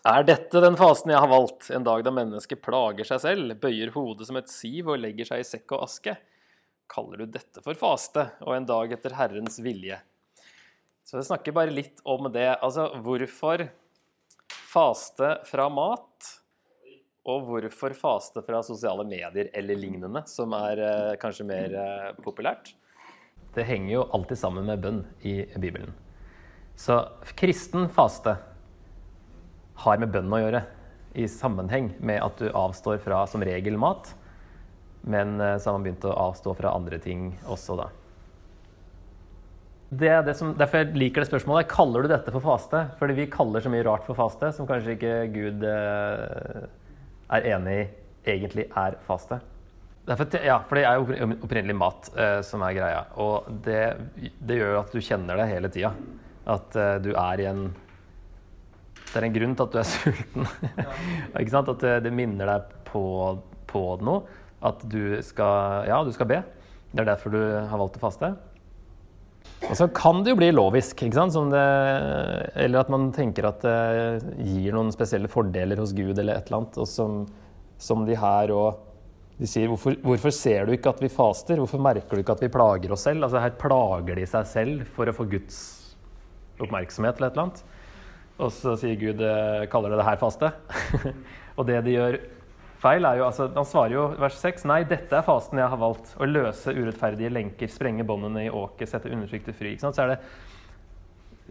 er 0.07 0.27
dette 0.27 0.61
den 0.63 0.77
fasen 0.79 1.11
jeg 1.11 1.23
har 1.23 1.31
valgt, 1.31 1.69
en 1.75 1.87
dag 1.87 2.05
da 2.07 2.13
mennesket 2.15 2.63
plager 2.63 3.07
seg 3.07 3.23
selv, 3.23 3.57
bøyer 3.63 3.91
hodet 3.95 4.29
som 4.29 4.39
et 4.39 4.51
siv 4.51 4.93
og 4.93 5.03
legger 5.03 5.29
seg 5.29 5.43
i 5.43 5.47
sekk 5.47 5.75
og 5.77 5.85
aske? 5.89 6.15
Kaller 6.93 7.23
du 7.23 7.35
dette 7.39 7.63
for 7.65 7.79
faste, 7.79 8.29
og 8.43 8.55
en 8.57 8.69
dag 8.69 8.95
etter 8.95 9.17
Herrens 9.19 9.59
vilje? 9.63 9.99
Så 11.07 11.19
jeg 11.19 11.29
snakker 11.31 11.55
bare 11.57 11.75
litt 11.75 12.03
om 12.07 12.29
det. 12.33 12.49
Altså, 12.63 12.89
hvorfor 13.03 13.67
faste 14.49 15.35
fra 15.49 15.67
mat? 15.73 16.31
Og 17.23 17.47
hvorfor 17.47 17.95
faste 17.95 18.43
fra 18.43 18.63
sosiale 18.67 19.05
medier 19.07 19.51
eller 19.55 19.79
lignende, 19.79 20.25
som 20.27 20.55
er 20.59 20.83
eh, 20.83 21.11
kanskje 21.23 21.47
mer 21.47 21.77
eh, 21.79 22.09
populært? 22.23 22.73
Det 23.55 23.67
henger 23.69 23.93
jo 23.95 24.07
alltid 24.19 24.41
sammen 24.41 24.67
med 24.67 24.83
bønn 24.83 25.05
i 25.23 25.37
Bibelen. 25.55 25.95
Så 26.79 26.99
kristen 27.39 27.89
faste 27.93 28.37
har 29.83 30.01
med 30.03 30.13
bønn 30.15 30.33
å 30.33 30.41
gjøre, 30.43 30.65
i 31.13 31.27
sammenheng 31.29 31.91
med 32.01 32.23
at 32.25 32.39
du 32.41 32.49
avstår 32.57 33.03
fra 33.05 33.27
som 33.29 33.43
regel 33.45 33.77
mat. 33.81 34.15
Men 35.03 35.35
eh, 35.41 35.59
så 35.59 35.69
har 35.69 35.77
man 35.77 35.85
begynt 35.85 36.07
å 36.09 36.15
avstå 36.29 36.55
fra 36.57 36.73
andre 36.73 37.01
ting 37.03 37.35
også, 37.45 37.77
da. 37.77 37.91
Det 39.93 40.09
er 40.09 40.23
det 40.25 40.33
som, 40.39 40.55
derfor 40.57 40.81
jeg 40.81 40.97
liker 40.97 41.21
det 41.21 41.29
spørsmålet. 41.29 41.69
Kaller 41.69 42.07
du 42.07 42.09
dette 42.15 42.33
for 42.33 42.41
faste? 42.41 42.87
Fordi 42.97 43.17
vi 43.19 43.29
kaller 43.29 43.61
så 43.61 43.73
mye 43.73 43.85
rart 43.85 44.07
for 44.07 44.17
faste 44.17 44.49
som 44.57 44.69
kanskje 44.69 44.95
ikke 44.97 45.17
Gud 45.35 45.67
eh, 45.69 46.63
er 47.37 47.49
enig 47.53 47.75
i 47.83 47.89
egentlig 48.33 48.71
er 48.79 48.97
faste. 49.05 49.43
Derfor, 50.07 50.33
ja, 50.43 50.57
for 50.67 50.79
det 50.79 50.87
er 50.89 50.99
jo 50.99 51.37
opprinnelig 51.45 51.77
mat 51.79 52.09
eh, 52.17 52.39
som 52.47 52.65
er 52.67 52.79
greia. 52.79 53.05
Og 53.21 53.51
det, 53.67 53.83
det, 54.41 54.57
gjør 54.59 54.73
jo 54.73 54.81
at 54.81 54.97
du 54.97 55.05
kjenner 55.05 55.39
det 55.39 55.51
hele 55.53 55.71
tida. 55.75 55.93
At 56.49 56.75
uh, 56.75 56.97
du 57.03 57.13
er 57.15 57.43
i 57.43 57.49
en 57.51 57.67
Det 59.13 59.21
er 59.21 59.27
en 59.29 59.35
grunn 59.35 59.57
til 59.57 59.67
at 59.67 59.75
du 59.75 59.79
er 59.79 59.91
sulten. 59.95 60.47
ikke 61.39 61.53
sant? 61.53 61.69
At 61.71 61.83
det, 61.85 61.99
det, 62.07 62.15
minner 62.17 62.49
deg 62.49 62.79
på, 62.89 63.05
på 63.71 63.83
noe. 64.03 64.25
At 64.63 64.83
du 64.89 65.19
skal 65.27 65.89
Ja, 65.91 66.03
du 66.05 66.13
skal 66.15 66.31
be. 66.31 66.41
Det 66.93 67.05
er 67.05 67.15
derfor 67.15 67.33
du 67.33 67.41
har 67.41 67.79
valgt 67.81 67.99
å 68.01 68.03
faste. 68.03 68.35
Og 69.63 69.77
så 69.79 69.87
kan 69.95 70.23
det 70.25 70.33
jo 70.33 70.39
bli 70.41 70.51
lovisk, 70.53 71.05
ikke 71.05 71.17
sant? 71.17 71.37
Det, 71.53 71.67
eller 72.65 72.83
at 72.83 72.91
man 72.93 73.11
tenker 73.15 73.47
at 73.49 73.63
det 73.63 74.35
gir 74.43 74.75
noen 74.75 74.91
spesielle 74.95 75.31
fordeler 75.31 75.79
hos 75.81 75.95
Gud 75.97 76.19
eller 76.19 76.35
et 76.35 76.49
eller 76.49 76.63
annet. 76.63 76.81
Og 76.83 76.89
som, 76.91 77.23
som 77.81 78.07
de 78.09 78.19
her 78.19 78.55
og 78.57 78.89
De 79.43 79.49
sier 79.49 79.67
hvorfor, 79.67 79.97
hvorfor, 80.05 80.31
ser 80.31 80.69
du 80.69 80.75
ikke 80.75 80.91
at 80.93 81.01
vi 81.03 81.09
faster? 81.11 81.59
Hvorfor 81.59 81.81
merker 81.83 82.15
du 82.15 82.23
ikke 82.23 82.35
at 82.37 82.43
vi 82.45 82.51
plager 82.53 82.93
oss 82.95 83.07
selv? 83.09 83.25
Altså 83.25 83.41
Her 83.43 83.55
plager 83.59 84.21
de 84.21 84.27
seg 84.29 84.47
selv 84.47 84.85
for 84.95 85.09
å 85.09 85.15
få 85.17 85.25
Guds 85.33 85.82
oppmerksomhet 86.61 87.17
eller 87.17 87.31
et 87.31 87.39
eller 87.39 87.47
annet. 87.49 87.65
Og 88.43 88.53
så 88.55 88.77
sier 88.81 88.99
Gud 88.99 89.21
kaller 89.71 89.93
det 89.93 90.01
det 90.01 90.07
her 90.09 90.21
faste. 90.21 90.53
og 91.59 91.67
det 91.69 91.83
de 91.87 91.97
gjør 91.97 92.21
feil 92.83 93.07
er 93.07 93.21
jo, 93.21 93.27
altså, 93.29 93.49
Han 93.55 93.69
svarer 93.69 93.97
jo 93.97 94.07
vers 94.21 94.39
6 94.43 94.67
Nei, 94.71 94.83
dette 94.89 95.19
er 95.19 95.27
fasten 95.27 95.61
jeg 95.61 95.73
har 95.73 95.81
valgt. 95.81 96.15
Å 96.19 96.29
løse 96.29 96.75
urettferdige 96.75 97.33
lenker, 97.33 97.71
sprenge 97.71 98.07
båndene 98.07 98.47
i 98.47 98.51
åket, 98.53 98.91
sette 98.91 99.13
undertrykte 99.13 99.55
fri. 99.57 99.77
Så 99.81 99.93
er 100.03 100.15
det 100.15 100.19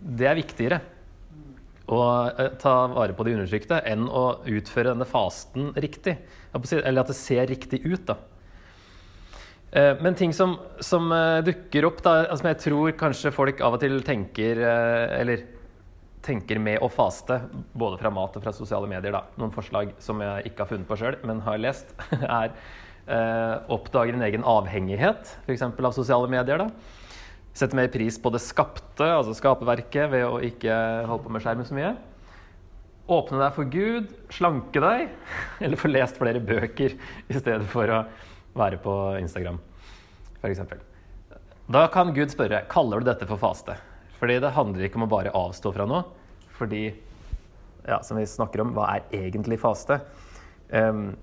Det 0.02 0.28
er 0.28 0.40
viktigere 0.40 0.82
å 1.92 2.02
eh, 2.30 2.54
ta 2.62 2.76
vare 2.94 3.16
på 3.16 3.26
de 3.28 3.36
undertrykte 3.36 3.82
enn 3.88 4.08
å 4.08 4.42
utføre 4.48 4.94
denne 4.94 5.08
fasten 5.10 5.72
riktig. 5.76 6.18
Eller 6.54 7.04
at 7.04 7.12
det 7.12 7.18
ser 7.20 7.48
riktig 7.52 7.82
ut, 7.86 8.06
da. 8.08 8.18
Eh, 9.72 9.96
men 10.04 10.16
ting 10.20 10.34
som, 10.36 10.58
som 10.84 11.08
eh, 11.16 11.40
dukker 11.48 11.88
opp, 11.88 12.04
da, 12.04 12.16
som 12.26 12.34
altså, 12.34 12.48
jeg 12.50 12.62
tror 12.66 12.96
kanskje 13.00 13.32
folk 13.36 13.64
av 13.64 13.78
og 13.78 13.84
til 13.84 14.02
tenker 14.04 14.60
Eller 14.60 15.46
tenker 16.22 16.60
med 16.62 16.84
å 16.84 16.90
faste, 16.92 17.40
både 17.74 17.98
fra 17.98 18.12
mat 18.14 18.36
og 18.38 18.44
fra 18.44 18.54
sosiale 18.54 18.90
medier. 18.90 19.16
Da. 19.16 19.24
Noen 19.42 19.54
forslag 19.56 19.96
som 20.04 20.22
jeg 20.22 20.52
ikke 20.52 20.64
har 20.64 20.70
funnet 20.70 20.90
på 20.90 20.98
sjøl, 21.00 21.18
men 21.26 21.42
har 21.46 21.62
lest, 21.62 21.96
er 22.22 22.52
eh, 22.52 23.56
oppdager 23.74 24.18
en 24.18 24.28
egen 24.28 24.46
avhengighet, 24.48 25.36
f.eks. 25.48 25.66
av 25.66 25.96
sosiale 25.98 26.30
medier. 26.32 26.62
da. 26.62 26.70
Setter 27.58 27.80
mer 27.80 27.90
pris 27.92 28.20
på 28.22 28.32
det 28.32 28.44
skapte, 28.44 29.08
altså 29.08 29.34
skaperverket, 29.36 30.12
ved 30.14 30.28
å 30.28 30.40
ikke 30.46 30.76
holde 31.10 31.26
på 31.26 31.34
med 31.34 31.44
skjermen 31.44 31.68
så 31.68 31.78
mye. 31.80 31.96
Åpne 33.12 33.42
deg 33.42 33.56
for 33.58 33.72
Gud, 33.74 34.14
slanke 34.32 34.84
deg, 34.84 35.08
eller 35.64 35.80
få 35.80 35.92
lest 35.92 36.22
flere 36.22 36.44
bøker 36.44 36.94
i 36.94 37.40
stedet 37.40 37.66
for 37.72 37.92
å 37.92 38.04
være 38.58 38.80
på 38.84 38.96
Instagram, 39.20 39.60
f.eks. 40.42 40.62
Da 41.72 41.86
kan 41.92 42.12
Gud 42.16 42.34
spørre 42.34 42.66
kaller 42.72 43.00
du 43.00 43.08
dette 43.08 43.28
for 43.30 43.40
faste. 43.40 43.78
Fordi 44.20 44.38
det 44.44 44.54
handler 44.54 44.86
ikke 44.86 45.00
om 45.00 45.08
å 45.08 45.12
bare 45.12 45.34
avstå 45.34 45.72
fra 45.74 45.88
noe. 45.90 46.04
Fordi, 46.58 46.84
ja, 47.88 48.02
som 48.06 48.20
vi 48.20 48.28
snakker 48.30 48.62
om, 48.62 48.74
hva 48.76 48.90
er 48.98 49.16
egentlig 49.18 49.58
faste? 49.62 50.02
Um, 50.70 51.16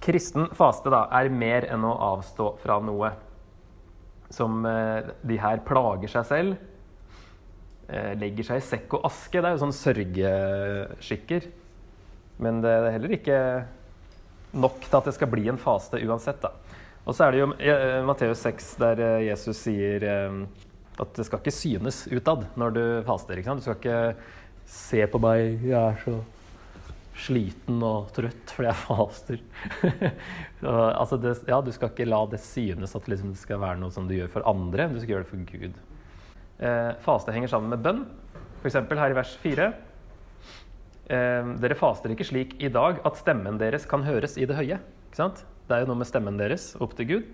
kristen 0.00 0.48
faste 0.56 0.92
da, 0.92 1.04
er 1.18 1.28
mer 1.32 1.66
enn 1.68 1.84
å 1.84 1.96
avstå 2.14 2.54
fra 2.62 2.78
noe. 2.84 3.12
Som 4.32 4.62
uh, 4.64 5.10
de 5.26 5.40
her 5.42 5.60
plager 5.66 6.12
seg 6.12 6.28
selv, 6.30 6.62
uh, 7.90 8.12
legger 8.20 8.46
seg 8.52 8.62
i 8.62 8.66
sekk 8.70 8.96
og 8.96 9.10
aske. 9.10 9.36
Det 9.36 9.44
er 9.44 9.58
jo 9.58 9.62
sånn 9.66 9.76
sørgeskikker. 9.82 11.50
Men 12.40 12.62
det 12.64 12.72
er 12.72 12.92
heller 12.94 13.18
ikke 13.18 13.38
nok 14.52 14.80
til 14.86 14.98
at 14.98 15.08
det 15.10 15.14
skal 15.16 15.30
bli 15.32 15.46
en 15.50 15.60
faste 15.60 16.00
uansett. 16.00 16.40
da. 16.42 16.52
Og 17.04 17.16
så 17.16 17.26
er 17.26 17.32
det 17.32 17.40
jo 17.42 17.50
uh, 17.52 18.00
Matteus 18.06 18.42
6 18.46 18.74
der 18.80 19.04
Jesus 19.24 19.62
sier 19.64 20.04
at 21.00 21.14
det 21.16 21.24
skal 21.26 21.40
ikke 21.40 21.54
synes 21.54 22.02
utad 22.10 22.44
når 22.60 22.76
du 22.76 22.82
faster. 23.06 23.40
Du 23.40 23.64
skal 23.64 23.78
ikke 23.78 24.00
se 24.70 25.06
på 25.10 25.20
meg, 25.22 25.64
jeg 25.64 25.78
er 25.78 25.96
så 26.04 26.18
sliten 27.20 27.82
og 27.84 28.10
trøtt 28.16 28.52
fordi 28.54 28.68
jeg 28.68 28.80
faster. 28.84 29.42
altså 31.00 31.18
det, 31.20 31.34
ja, 31.48 31.60
du 31.64 31.70
skal 31.74 31.92
ikke 31.92 32.08
la 32.08 32.20
det 32.30 32.40
synes 32.44 32.94
at 32.96 33.08
liksom 33.10 33.34
det 33.34 33.42
skal 33.42 33.60
være 33.62 33.80
noe 33.80 33.92
som 33.94 34.08
du 34.08 34.16
gjør 34.16 34.32
for 34.32 34.48
andre. 34.48 34.88
Du 34.92 35.00
skal 35.00 35.16
gjøre 35.16 35.26
det 35.26 35.32
for 35.32 35.44
Gud. 35.50 35.78
Eh, 36.60 36.90
faste 37.04 37.34
henger 37.34 37.52
sammen 37.52 37.72
med 37.72 37.84
bønn. 37.84 38.04
F.eks. 38.60 38.76
her 38.76 39.12
i 39.12 39.16
vers 39.16 39.34
4. 39.42 39.70
Eh, 41.10 41.52
dere 41.58 41.74
faster 41.74 42.12
ikke 42.14 42.28
slik 42.28 42.52
i 42.62 42.70
dag 42.70 43.00
at 43.06 43.18
stemmen 43.18 43.58
deres 43.58 43.86
kan 43.90 44.04
høres 44.06 44.36
i 44.38 44.46
det 44.46 44.54
høye. 44.54 44.78
Det 45.10 45.74
er 45.74 45.82
jo 45.82 45.88
noe 45.90 45.98
med 45.98 46.06
stemmen 46.06 46.38
deres 46.38 46.76
opp 46.78 46.94
til 46.98 47.08
Gud. 47.08 47.30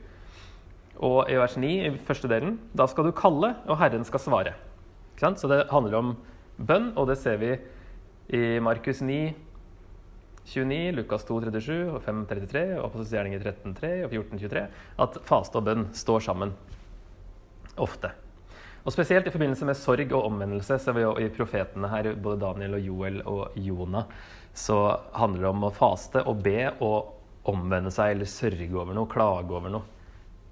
Og 1.05 1.29
i 1.29 1.37
vers 1.37 1.59
9, 1.61 1.73
i 1.85 1.91
første 2.09 2.29
delen, 2.31 2.57
da 2.73 2.87
skal 2.89 3.05
du 3.05 3.13
kalle, 3.13 3.53
og 3.69 3.77
Herren 3.77 4.07
skal 4.09 4.23
svare. 4.23 4.55
Så 5.21 5.49
det 5.53 5.67
handler 5.69 5.99
om 5.99 6.15
bønn, 6.57 6.95
og 6.97 7.11
det 7.11 7.19
ser 7.21 7.37
vi 7.41 7.53
i 8.33 8.59
Markus 8.65 9.03
9, 9.05 9.35
29, 10.47 10.97
Lukas 10.97 11.27
2, 11.29 11.41
37 11.45 11.91
og 11.91 12.01
5, 12.05 12.25
33, 12.33 12.65
og 12.79 12.85
Apostelgjerninger 12.89 13.45
13, 13.45 13.75
3 13.77 13.95
og 14.07 14.15
14, 14.15 14.39
23, 14.47 14.69
at 15.05 15.19
faste 15.27 15.61
og 15.61 15.69
bønn 15.69 15.89
står 15.97 16.25
sammen 16.31 16.55
ofte. 17.77 18.13
Og 18.87 18.95
Spesielt 18.95 19.27
i 19.27 19.35
forbindelse 19.35 19.67
med 19.67 19.79
sorg 19.79 20.13
og 20.15 20.29
omvendelse 20.29 20.79
ser 20.79 20.95
vi 20.95 21.03
jo 21.03 21.17
i 21.19 21.27
profetene 21.35 21.91
her, 21.91 22.13
både 22.23 22.39
Daniel 22.45 22.79
og 22.79 22.85
Joel 22.87 23.19
og 23.27 23.57
Jonah, 23.59 24.07
så 24.55 24.79
handler 25.19 25.43
det 25.43 25.51
om 25.51 25.67
å 25.67 25.75
faste 25.75 26.23
og 26.23 26.39
be 26.45 26.71
og 26.87 27.51
omvende 27.51 27.91
seg 27.95 28.15
eller 28.15 28.31
sørge 28.31 28.71
over 28.71 28.95
noe, 28.95 29.11
klage 29.11 29.51
over 29.51 29.75
noe 29.75 29.93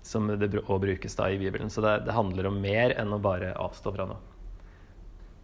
som 0.04 0.28
det 0.28 0.50
òg 0.60 0.82
brukes 0.82 1.16
da 1.16 1.30
i 1.32 1.38
Bibelen. 1.40 1.70
Så 1.72 1.80
det, 1.80 2.02
det, 2.04 2.14
handler 2.14 2.50
om 2.50 2.60
mer 2.60 2.92
enn 2.98 3.14
å 3.14 3.22
bare 3.22 3.54
avstå 3.56 3.94
fra 3.94 4.06
noe. 4.10 4.20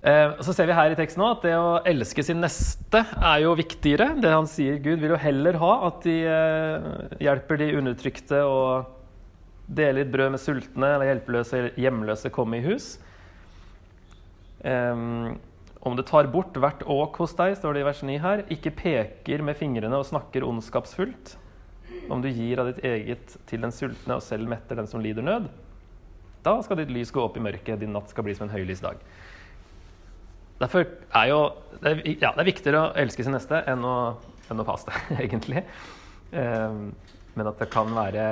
Eh, 0.03 0.37
så 0.45 0.53
ser 0.57 0.69
vi 0.69 0.77
her 0.77 0.93
i 0.93 0.99
teksten 0.99 1.23
også 1.25 1.39
at 1.39 1.47
det 1.47 1.57
å 1.57 1.73
elske 1.89 2.25
sin 2.25 2.43
neste 2.43 3.03
er 3.17 3.43
jo 3.45 3.57
viktigere. 3.57 4.13
Det 4.21 4.33
han 4.35 4.49
sier 4.51 4.81
Gud 4.83 5.01
vil 5.01 5.15
jo 5.15 5.21
heller 5.21 5.59
ha 5.63 5.73
at 5.89 6.05
de 6.05 6.17
eh, 6.29 6.89
hjelper 7.25 7.63
de 7.63 7.75
undertrykte 7.81 8.43
og 8.49 8.97
deler 9.71 10.01
litt 10.01 10.11
brød 10.13 10.35
med 10.35 10.43
sultne 10.43 10.89
eller 10.97 11.13
hjelpeløse 11.13 11.63
hjemløse 11.79 12.33
komme 12.35 12.59
i 12.59 12.65
hus. 12.65 12.93
Um, 14.65 15.39
om 15.81 15.97
det 15.97 16.05
tar 16.11 16.29
bort 16.33 16.57
hvert 16.61 16.83
åk 16.85 17.17
hos 17.23 17.33
deg, 17.39 17.55
står 17.57 17.77
det 17.77 17.85
i 17.85 17.87
vers 17.87 18.03
9 18.05 18.19
her, 18.21 18.43
ikke 18.53 18.75
peker 18.77 19.45
med 19.47 19.57
fingrene 19.57 19.97
og 19.97 20.09
snakker 20.11 20.45
ondskapsfullt, 20.45 21.37
om 22.13 22.21
du 22.21 22.29
gir 22.29 22.61
av 22.61 22.69
ditt 22.69 22.83
eget 22.85 23.37
til 23.49 23.65
den 23.65 23.73
sultne 23.73 24.19
og 24.19 24.25
selv 24.25 24.51
metter 24.51 24.77
den 24.77 24.91
som 24.91 25.01
lider 25.01 25.25
nød, 25.25 25.49
da 26.45 26.57
skal 26.65 26.81
ditt 26.81 26.93
lys 26.93 27.13
gå 27.13 27.23
opp 27.23 27.37
i 27.37 27.45
mørket, 27.45 27.81
din 27.81 27.95
natt 27.95 28.13
skal 28.13 28.27
bli 28.27 28.35
som 28.37 28.49
en 28.49 28.53
høylys 28.53 28.83
dag. 28.85 29.01
Derfor 30.61 30.85
er 31.17 31.31
jo 31.31 31.41
det 31.81 31.91
er, 31.95 32.01
ja, 32.21 32.35
det 32.35 32.43
er 32.43 32.51
viktigere 32.51 32.83
å 32.83 32.93
elske 33.01 33.25
sin 33.25 33.33
neste 33.33 33.63
enn 33.71 33.85
å, 33.87 33.97
enn 34.53 34.61
å 34.61 34.67
faste, 34.69 34.93
egentlig. 35.25 35.65
Um, 36.33 36.91
men 37.37 37.49
at 37.49 37.61
det 37.63 37.71
kan 37.73 37.89
være 37.97 38.27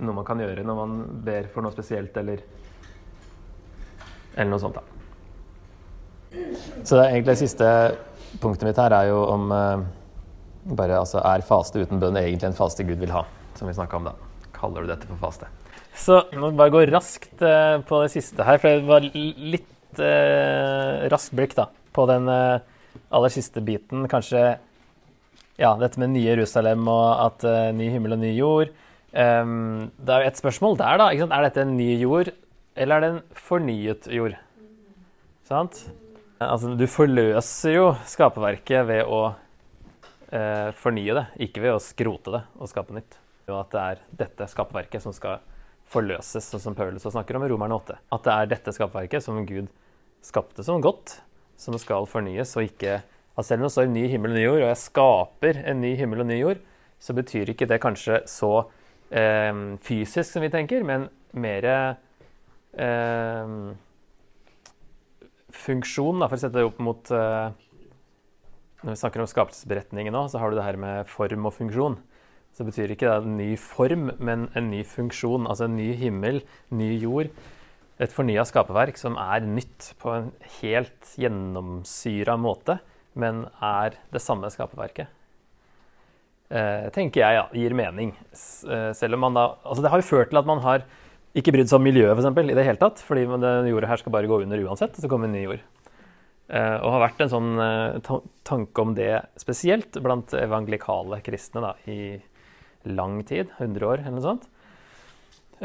noe 0.00 0.16
man 0.16 0.26
kan 0.26 0.40
gjøre 0.42 0.64
når 0.66 0.80
man 0.80 0.96
ber 1.26 1.48
for 1.52 1.64
noe 1.64 1.74
spesielt, 1.74 2.16
eller, 2.20 2.42
eller 4.34 4.50
noe 4.50 4.62
sånt. 4.62 4.80
da. 4.80 4.94
Så 6.82 6.96
det 6.96 7.04
er 7.04 7.12
egentlig 7.12 7.34
det 7.34 7.42
siste 7.44 7.68
punktet 8.42 8.66
mitt 8.66 8.80
her 8.80 8.94
er 8.96 9.10
jo 9.12 9.20
om 9.30 9.52
eh, 9.54 9.84
bare, 10.74 10.98
altså, 10.98 11.20
er 11.22 11.44
faste 11.46 11.84
uten 11.84 12.00
bønn 12.02 12.18
egentlig 12.18 12.50
en 12.50 12.56
faste 12.58 12.86
Gud 12.86 12.98
vil 13.02 13.14
ha? 13.14 13.24
Som 13.58 13.70
vi 13.70 13.76
snakka 13.76 14.00
om 14.00 14.08
da. 14.08 14.14
Kaller 14.56 14.84
du 14.84 14.90
dette 14.90 15.08
for 15.10 15.20
faste? 15.22 15.48
Så 15.94 16.24
må 16.34 16.50
bare 16.58 16.74
gå 16.74 16.82
raskt 16.90 17.42
eh, 17.44 17.78
på 17.86 18.02
det 18.02 18.10
siste 18.16 18.46
her, 18.46 18.58
for 18.62 18.72
det 18.72 18.88
var 18.88 19.06
litt 19.06 20.02
eh, 20.02 21.04
raskt 21.12 21.36
blikk 21.38 21.54
da, 21.58 21.68
på 21.94 22.06
den 22.10 22.26
uh, 22.26 22.58
aller 23.14 23.30
siste 23.30 23.62
biten. 23.62 24.08
Kanskje 24.10 24.40
ja, 25.60 25.70
dette 25.78 26.00
med 26.02 26.16
nye 26.16 26.32
Jerusalem 26.32 26.88
og 26.90 27.06
at 27.28 27.46
uh, 27.46 27.68
ny 27.76 27.92
himmel 27.94 28.16
og 28.16 28.24
ny 28.24 28.32
jord. 28.34 28.72
Um, 29.14 29.92
det 30.02 30.10
er 30.10 30.24
jo 30.24 30.30
et 30.32 30.40
spørsmål 30.40 30.78
der, 30.80 30.98
da. 30.98 31.10
Er 31.14 31.46
dette 31.46 31.62
en 31.62 31.76
ny 31.78 31.92
jord, 32.00 32.32
eller 32.74 32.96
er 32.96 33.04
det 33.04 33.10
en 33.12 33.20
fornyet 33.38 34.08
jord? 34.10 34.34
Sant? 35.46 35.84
Altså, 36.42 36.72
du 36.74 36.86
forløser 36.90 37.76
jo 37.76 37.88
skaperverket 38.10 38.82
ved 38.88 39.06
å 39.06 39.20
eh, 40.34 40.70
fornye 40.76 41.14
det, 41.14 41.24
ikke 41.46 41.62
ved 41.62 41.76
å 41.76 41.82
skrote 41.82 42.34
det 42.34 42.42
og 42.58 42.70
skape 42.70 42.96
nytt. 42.96 43.18
Og 43.46 43.58
at 43.60 43.70
det 43.74 43.84
er 43.84 44.02
dette 44.24 44.48
skaperverket 44.50 45.04
som 45.04 45.14
skal 45.14 45.42
forløses, 45.94 46.48
sånn 46.48 46.62
som 46.62 46.76
Paulus 46.76 47.04
snakker 47.04 47.38
om 47.38 47.44
i 47.46 47.50
Romerne 47.52 47.78
8. 47.78 47.98
At 48.16 48.26
det 48.26 48.34
er 48.34 48.52
dette 48.54 48.74
skaperverket 48.74 49.24
som 49.24 49.42
Gud 49.46 49.68
skapte 50.24 50.64
som 50.64 50.82
godt, 50.82 51.20
som 51.60 51.76
skal 51.78 52.08
fornyes, 52.10 52.56
og 52.58 52.66
ikke 52.66 53.02
at 53.34 53.46
selv 53.46 53.62
om 53.62 53.68
det 53.68 53.74
står 53.74 53.90
'ny 53.90 54.06
himmel 54.08 54.32
og 54.32 54.36
ny 54.36 54.44
jord', 54.44 54.62
og 54.62 54.70
jeg 54.72 54.82
skaper 54.84 55.62
en 55.66 55.80
ny 55.80 55.94
himmel 55.98 56.20
og 56.20 56.26
ny 56.26 56.38
jord, 56.40 56.58
så 56.98 57.12
betyr 57.12 57.50
ikke 57.50 57.68
det 57.68 57.80
kanskje 57.82 58.22
så 58.26 58.66
eh, 59.10 59.52
fysisk 59.84 60.30
som 60.30 60.44
vi 60.44 60.52
tenker, 60.52 60.86
men 60.86 61.08
mer 61.34 61.68
eh, 61.70 63.56
funksjon, 65.54 66.22
da, 66.22 66.28
for 66.28 66.38
å 66.38 66.42
sette 66.42 66.58
det 66.58 66.66
opp 66.66 66.80
mot 66.82 67.12
uh, 67.14 67.52
Når 68.82 68.92
vi 68.92 69.00
snakker 69.00 69.22
om 69.22 69.30
skapelsesberetningen 69.30 70.14
nå, 70.14 70.26
så 70.28 70.40
har 70.42 70.50
du 70.50 70.58
det 70.58 70.66
her 70.66 70.78
med 70.80 71.08
form 71.08 71.48
og 71.48 71.54
funksjon. 71.56 71.98
Så 72.54 72.66
betyr 72.66 72.92
ikke 72.94 73.08
det 73.08 73.24
en 73.24 73.38
ny 73.38 73.50
form, 73.58 74.10
men 74.22 74.48
en 74.54 74.68
ny 74.70 74.84
funksjon. 74.86 75.48
Altså 75.50 75.66
en 75.66 75.78
ny 75.78 75.88
himmel, 75.98 76.42
ny 76.70 76.92
jord. 77.00 77.32
Et 78.02 78.12
fornya 78.12 78.44
skaperverk 78.46 78.98
som 78.98 79.16
er 79.20 79.46
nytt 79.46 79.92
på 80.02 80.12
en 80.12 80.30
helt 80.60 81.14
gjennomsyra 81.18 82.36
måte, 82.38 82.78
men 83.18 83.46
er 83.62 83.96
det 84.12 84.22
samme 84.22 84.50
skaperverket. 84.52 85.08
Eh, 86.52 86.88
tenker 86.92 87.22
jeg 87.22 87.38
ja, 87.38 87.44
gir 87.56 87.74
mening. 87.76 88.12
Eh, 88.34 88.90
selv 88.96 89.16
om 89.16 89.24
man 89.24 89.36
da 89.36 89.46
Altså 89.64 89.84
det 89.84 89.90
har 89.92 90.02
jo 90.02 90.10
ført 90.10 90.30
til 90.32 90.40
at 90.42 90.48
man 90.48 90.60
har 90.64 90.84
ikke 91.34 91.54
brydd 91.54 91.70
seg 91.70 91.80
om 91.80 91.86
miljøet 91.88 92.12
for 92.12 92.22
eksempel, 92.22 92.52
i 92.52 92.56
det 92.56 92.66
hele 92.66 92.80
tatt. 92.80 93.00
Fordi 93.02 93.24
denne 93.26 93.70
jorda 93.70 93.90
her 93.90 94.02
skal 94.02 94.14
bare 94.14 94.30
gå 94.30 94.42
under 94.44 94.66
uansett, 94.66 94.94
og 94.94 95.02
så 95.02 95.10
kommer 95.10 95.30
en 95.30 95.34
ny 95.34 95.46
jord. 95.46 95.64
Uh, 96.44 96.76
og 96.84 96.90
har 96.92 97.00
vært 97.06 97.22
en 97.24 97.30
sånn 97.32 97.52
tanke 98.44 98.82
om 98.82 98.90
det 98.92 99.14
spesielt 99.40 99.96
blant 100.04 100.34
evangelikale 100.36 101.22
kristne 101.24 101.62
da, 101.64 101.70
i 101.88 102.18
lang 102.84 103.22
tid, 103.24 103.48
100 103.56 103.88
år 103.88 104.02
eller 104.02 104.18
noe 104.18 104.26
sånt. 104.26 104.44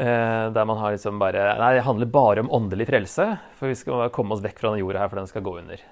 Der 0.00 0.64
man 0.64 0.78
har 0.80 0.94
liksom 0.94 1.18
bare 1.20 1.42
Nei, 1.60 1.74
det 1.76 1.84
handler 1.84 2.08
bare 2.08 2.40
om 2.40 2.48
åndelig 2.56 2.86
frelse, 2.88 3.26
for 3.58 3.68
vi 3.68 3.76
skal 3.76 4.08
komme 4.14 4.32
oss 4.32 4.40
vekk 4.40 4.62
fra 4.62 4.70
denne 4.70 4.80
jorda 4.80 5.02
her, 5.02 5.12
for 5.12 5.20
den 5.20 5.28
skal 5.28 5.44
gå 5.44 5.58
under. 5.60 5.84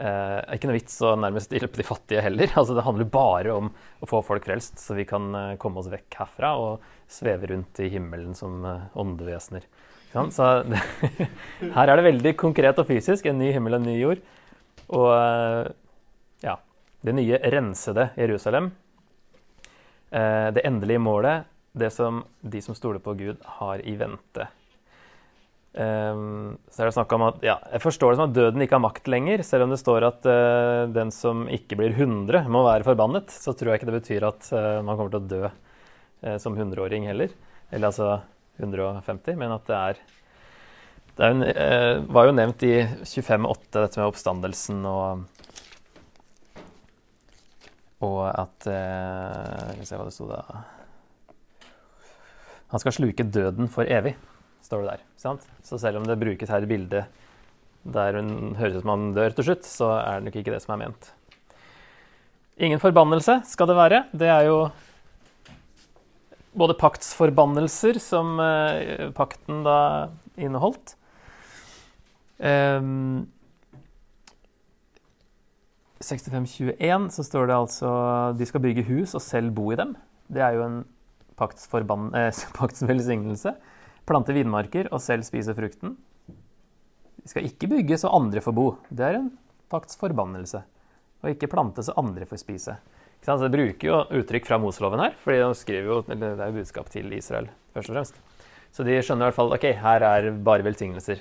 Uh, 0.00 0.40
ikke 0.54 0.70
noe 0.70 0.78
vits 0.78 0.94
å 1.04 1.10
nærmest 1.20 1.52
hjelpe 1.52 1.76
de 1.76 1.84
fattige 1.84 2.22
heller. 2.24 2.48
Altså, 2.58 2.72
det 2.76 2.86
handler 2.86 3.08
bare 3.12 3.52
om 3.52 3.68
å 4.00 4.08
få 4.08 4.22
folk 4.24 4.46
frelst, 4.48 4.78
så 4.80 4.96
vi 4.96 5.04
kan 5.08 5.28
uh, 5.36 5.56
komme 5.60 5.82
oss 5.82 5.90
vekk 5.92 6.22
herfra 6.22 6.54
og 6.56 6.86
sveve 7.10 7.50
rundt 7.52 7.82
i 7.84 7.90
himmelen 7.92 8.32
som 8.38 8.64
uh, 8.64 8.86
åndevesener. 8.96 9.66
Så 10.10 10.46
det, 10.66 10.80
her 11.76 11.92
er 11.92 12.00
det 12.00 12.06
veldig 12.08 12.32
konkret 12.40 12.80
og 12.80 12.88
fysisk. 12.88 13.28
En 13.28 13.38
ny 13.38 13.52
himmel 13.54 13.76
og 13.76 13.82
en 13.82 13.90
ny 13.92 13.98
jord. 14.00 14.22
Og 14.90 15.10
ja, 16.42 16.56
det 17.06 17.14
nye 17.14 17.38
rensede 17.54 18.08
Jerusalem. 18.18 18.72
det 20.10 20.64
endelige 20.66 20.98
målet, 20.98 21.46
det 21.78 21.92
som 21.94 22.24
de 22.42 22.62
som 22.64 22.74
stoler 22.74 22.98
på 22.98 23.14
Gud, 23.14 23.36
har 23.60 23.86
i 23.86 23.94
vente. 24.00 24.48
Um, 25.70 26.56
så 26.66 26.82
er 26.82 26.88
det 26.88 26.94
snakk 26.96 27.12
om 27.14 27.22
at 27.28 27.44
ja, 27.46 27.54
Jeg 27.70 27.82
forstår 27.84 28.10
det 28.10 28.18
som 28.18 28.24
at 28.24 28.34
døden 28.34 28.62
ikke 28.64 28.74
har 28.74 28.82
makt 28.82 29.06
lenger. 29.10 29.44
Selv 29.46 29.68
om 29.68 29.70
det 29.70 29.78
står 29.78 30.06
at 30.08 30.26
uh, 30.26 30.90
den 30.90 31.12
som 31.14 31.44
ikke 31.46 31.78
blir 31.78 31.94
100, 31.94 32.48
må 32.50 32.64
være 32.66 32.86
forbannet, 32.88 33.30
så 33.30 33.54
tror 33.54 33.70
jeg 33.70 33.80
ikke 33.80 33.90
det 33.92 33.98
betyr 34.00 34.26
at 34.26 34.48
uh, 34.50 34.80
man 34.82 34.98
kommer 34.98 35.14
til 35.14 35.20
å 35.20 35.30
dø 35.30 35.44
uh, 35.46 36.38
som 36.42 36.58
100-åring 36.58 37.06
heller. 37.06 37.30
Eller 37.70 37.92
altså 37.92 38.16
150, 38.58 39.38
men 39.38 39.54
at 39.54 39.68
det 39.70 39.76
er 39.76 40.00
Det 41.20 41.26
er 41.26 41.36
en, 41.36 41.44
var 42.12 42.26
jo 42.26 42.34
nevnt 42.34 42.62
i 42.66 42.74
25.8, 43.06 43.76
dette 43.76 44.00
med 44.00 44.08
oppstandelsen 44.08 44.82
og 44.88 45.22
Og 48.00 48.20
at 48.28 48.64
Skal 48.64 49.80
vi 49.80 49.88
se 49.88 49.98
hva 49.98 50.06
det 50.08 50.14
sto 50.14 50.28
da 50.30 50.40
Han 52.72 52.82
skal 52.82 52.96
sluke 52.96 53.26
døden 53.28 53.68
for 53.72 53.84
evig 53.84 54.14
står 54.70 54.84
det 54.84 54.92
der. 54.94 55.06
Sant? 55.18 55.46
Så 55.66 55.78
selv 55.82 55.98
om 55.98 56.06
det 56.06 56.20
brukes 56.20 56.50
her 56.50 56.62
i 56.62 56.70
bildet 56.70 57.18
der 57.80 58.18
hun 58.18 58.54
høres 58.58 58.76
ut 58.76 58.84
som 58.84 58.92
han 58.92 59.08
dør 59.16 59.34
til 59.34 59.46
slutt, 59.48 59.66
så 59.66 59.88
er 59.96 60.20
det 60.20 60.28
nok 60.28 60.38
ikke 60.42 60.52
det 60.52 60.60
som 60.62 60.74
er 60.76 60.82
ment. 60.84 61.10
Ingen 62.60 62.82
forbannelse 62.82 63.40
skal 63.48 63.70
det 63.70 63.76
være. 63.78 64.02
Det 64.12 64.28
er 64.28 64.44
jo 64.50 64.56
både 66.60 66.76
paktsforbannelser, 66.76 67.96
som 68.02 68.36
eh, 68.42 69.08
pakten 69.16 69.62
da 69.64 69.78
inneholdt. 70.36 70.96
Um, 72.40 73.28
6521 76.00 77.10
så 77.12 77.24
står 77.24 77.48
det 77.48 77.56
altså 77.56 77.90
de 78.36 78.46
skal 78.48 78.62
bygge 78.64 78.86
hus 78.88 79.12
og 79.16 79.24
selv 79.24 79.52
bo 79.56 79.70
i 79.72 79.78
dem. 79.80 79.96
Det 80.32 80.44
er 80.44 80.56
jo 80.56 80.66
en 80.66 80.78
eh, 80.84 82.44
paktsvelsignelse 82.60 83.56
plante 84.08 84.34
vinmarker 84.36 84.88
og 84.90 85.02
selv 85.02 85.26
spise 85.26 85.54
frukten. 85.56 85.96
De 87.20 87.28
skal 87.28 87.46
ikke 87.46 87.68
bygge 87.70 87.98
så 88.00 88.12
andre 88.16 88.42
får 88.44 88.56
bo. 88.56 88.66
Det 88.88 89.06
er 89.06 89.18
en 89.20 89.30
pakts 89.70 89.98
forbannelse. 90.00 90.62
Og 91.20 91.34
ikke 91.34 91.50
plante 91.52 91.84
så 91.84 91.94
andre 92.00 92.26
får 92.28 92.40
spise. 92.42 92.76
Så 93.20 93.36
det 93.42 93.52
bruker 93.52 93.84
jo 93.84 93.98
uttrykk 94.22 94.46
fra 94.48 94.56
Moseloven 94.60 95.02
her, 95.02 95.16
for 95.20 95.36
de 95.36 95.48
skriver 95.58 95.90
jo, 95.90 95.98
det 96.08 96.30
er 96.30 96.46
jo 96.48 96.56
budskap 96.56 96.88
til 96.92 97.12
Israel 97.12 97.50
først 97.74 97.92
og 97.92 97.98
fremst. 97.98 98.20
Så 98.72 98.86
de 98.86 98.96
skjønner 99.02 99.26
i 99.26 99.28
hvert 99.28 99.36
fall 99.36 99.52
ok, 99.52 99.66
her 99.82 100.06
er 100.06 100.30
bare 100.46 100.64
velsignelser. 100.64 101.20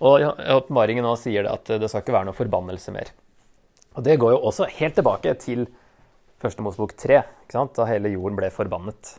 Og 0.00 0.24
åpenbaringen 0.24 1.04
nå 1.04 1.12
sier 1.20 1.44
det 1.44 1.52
at 1.52 1.74
det 1.82 1.90
skal 1.90 2.04
ikke 2.04 2.16
være 2.16 2.30
noe 2.30 2.36
forbannelse 2.36 2.94
mer. 2.96 3.12
Og 3.96 4.04
det 4.04 4.18
går 4.20 4.34
jo 4.34 4.40
også 4.48 4.68
helt 4.78 4.96
tilbake 4.96 5.34
til 5.40 5.66
første 6.40 6.64
Mosebok 6.64 6.96
3, 7.00 7.20
da 7.52 7.88
hele 7.88 8.12
jorden 8.12 8.36
ble 8.40 8.50
forbannet 8.52 9.14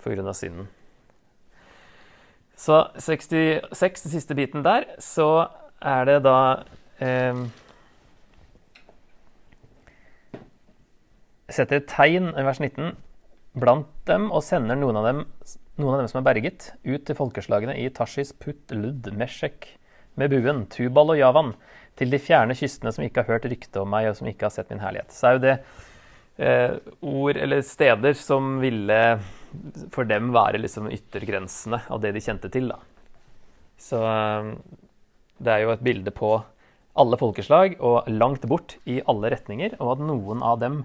pga. 0.00 0.32
synden. 0.36 0.68
Så 2.60 2.82
66, 3.00 4.02
den 4.04 4.12
siste 4.12 4.36
biten 4.36 4.64
der, 4.64 4.84
så 5.00 5.48
er 5.80 6.04
det 6.04 6.18
da 6.26 6.40
eh, 7.00 7.46
Setter 11.50 11.80
et 11.80 11.88
tegn 11.90 12.28
i 12.38 12.44
vers 12.46 12.60
19 12.60 12.92
blant 13.58 13.88
dem 14.06 14.28
og 14.28 14.44
sender 14.46 14.78
noen 14.78 15.00
av 15.00 15.08
dem, 15.08 15.24
noen 15.80 15.96
av 15.96 16.02
dem 16.02 16.10
som 16.12 16.20
er 16.20 16.28
berget, 16.28 16.68
ut 16.84 17.02
til 17.08 17.16
folkeslagene 17.18 17.74
i 17.80 17.88
Tashis, 17.90 18.30
Put, 18.38 18.60
Lud, 18.70 19.08
Meshek 19.18 19.72
med 20.20 20.30
buen, 20.30 20.66
Tubal 20.70 21.16
og 21.16 21.18
Javan, 21.18 21.54
til 21.98 22.12
de 22.12 22.20
fjerne 22.22 22.54
kystene 22.54 22.92
som 22.94 23.02
ikke 23.02 23.24
har 23.24 23.34
hørt 23.34 23.48
rykte 23.50 23.82
om 23.82 23.90
meg, 23.90 24.12
og 24.12 24.20
som 24.20 24.28
ikke 24.30 24.46
har 24.46 24.54
sett 24.54 24.70
min 24.70 24.84
herlighet. 24.84 25.10
Så 25.16 25.26
er 25.26 25.34
jo 25.34 25.42
det 25.48 25.56
eh, 26.38 26.76
ord 27.00 27.40
eller 27.40 27.64
steder 27.66 28.14
som 28.20 28.60
ville 28.62 29.00
for 29.94 30.08
dem 30.08 30.30
være 30.34 30.60
liksom 30.62 30.88
yttergrensene 30.92 31.82
av 31.90 32.00
det 32.02 32.14
de 32.16 32.22
kjente 32.24 32.50
til. 32.52 32.70
Da. 32.72 32.78
Så 33.80 34.00
eh, 34.04 34.54
det 35.40 35.52
er 35.54 35.64
jo 35.64 35.74
et 35.74 35.84
bilde 35.84 36.14
på 36.14 36.34
alle 37.00 37.18
folkeslag 37.20 37.76
og 37.86 38.08
langt 38.10 38.44
bort 38.50 38.76
i 38.90 38.98
alle 39.08 39.30
retninger, 39.32 39.76
og 39.78 39.94
at 39.94 40.02
noen 40.08 40.42
av 40.44 40.58
dem 40.62 40.82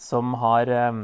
som 0.00 0.36
har 0.40 0.70
eh, 0.72 1.02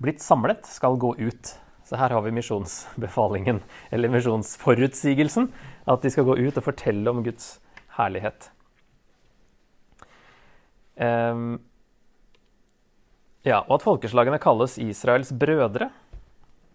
blitt 0.00 0.22
samlet, 0.24 0.64
skal 0.66 0.96
gå 1.00 1.14
ut. 1.18 1.56
Så 1.84 1.98
her 2.00 2.14
har 2.14 2.22
vi 2.24 2.32
misjonsbefalingen, 2.32 3.60
eller 3.92 4.12
misjonsforutsigelsen. 4.14 5.50
At 5.90 6.04
de 6.04 6.12
skal 6.12 6.28
gå 6.28 6.38
ut 6.38 6.56
og 6.56 6.64
fortelle 6.64 7.10
om 7.10 7.24
Guds 7.26 7.58
herlighet. 7.98 8.50
Um, 11.00 11.58
ja, 13.46 13.62
og 13.62 13.78
at 13.78 13.84
folkeslagene 13.86 14.40
kalles 14.40 14.76
Israels 14.80 15.32
brødre. 15.32 15.88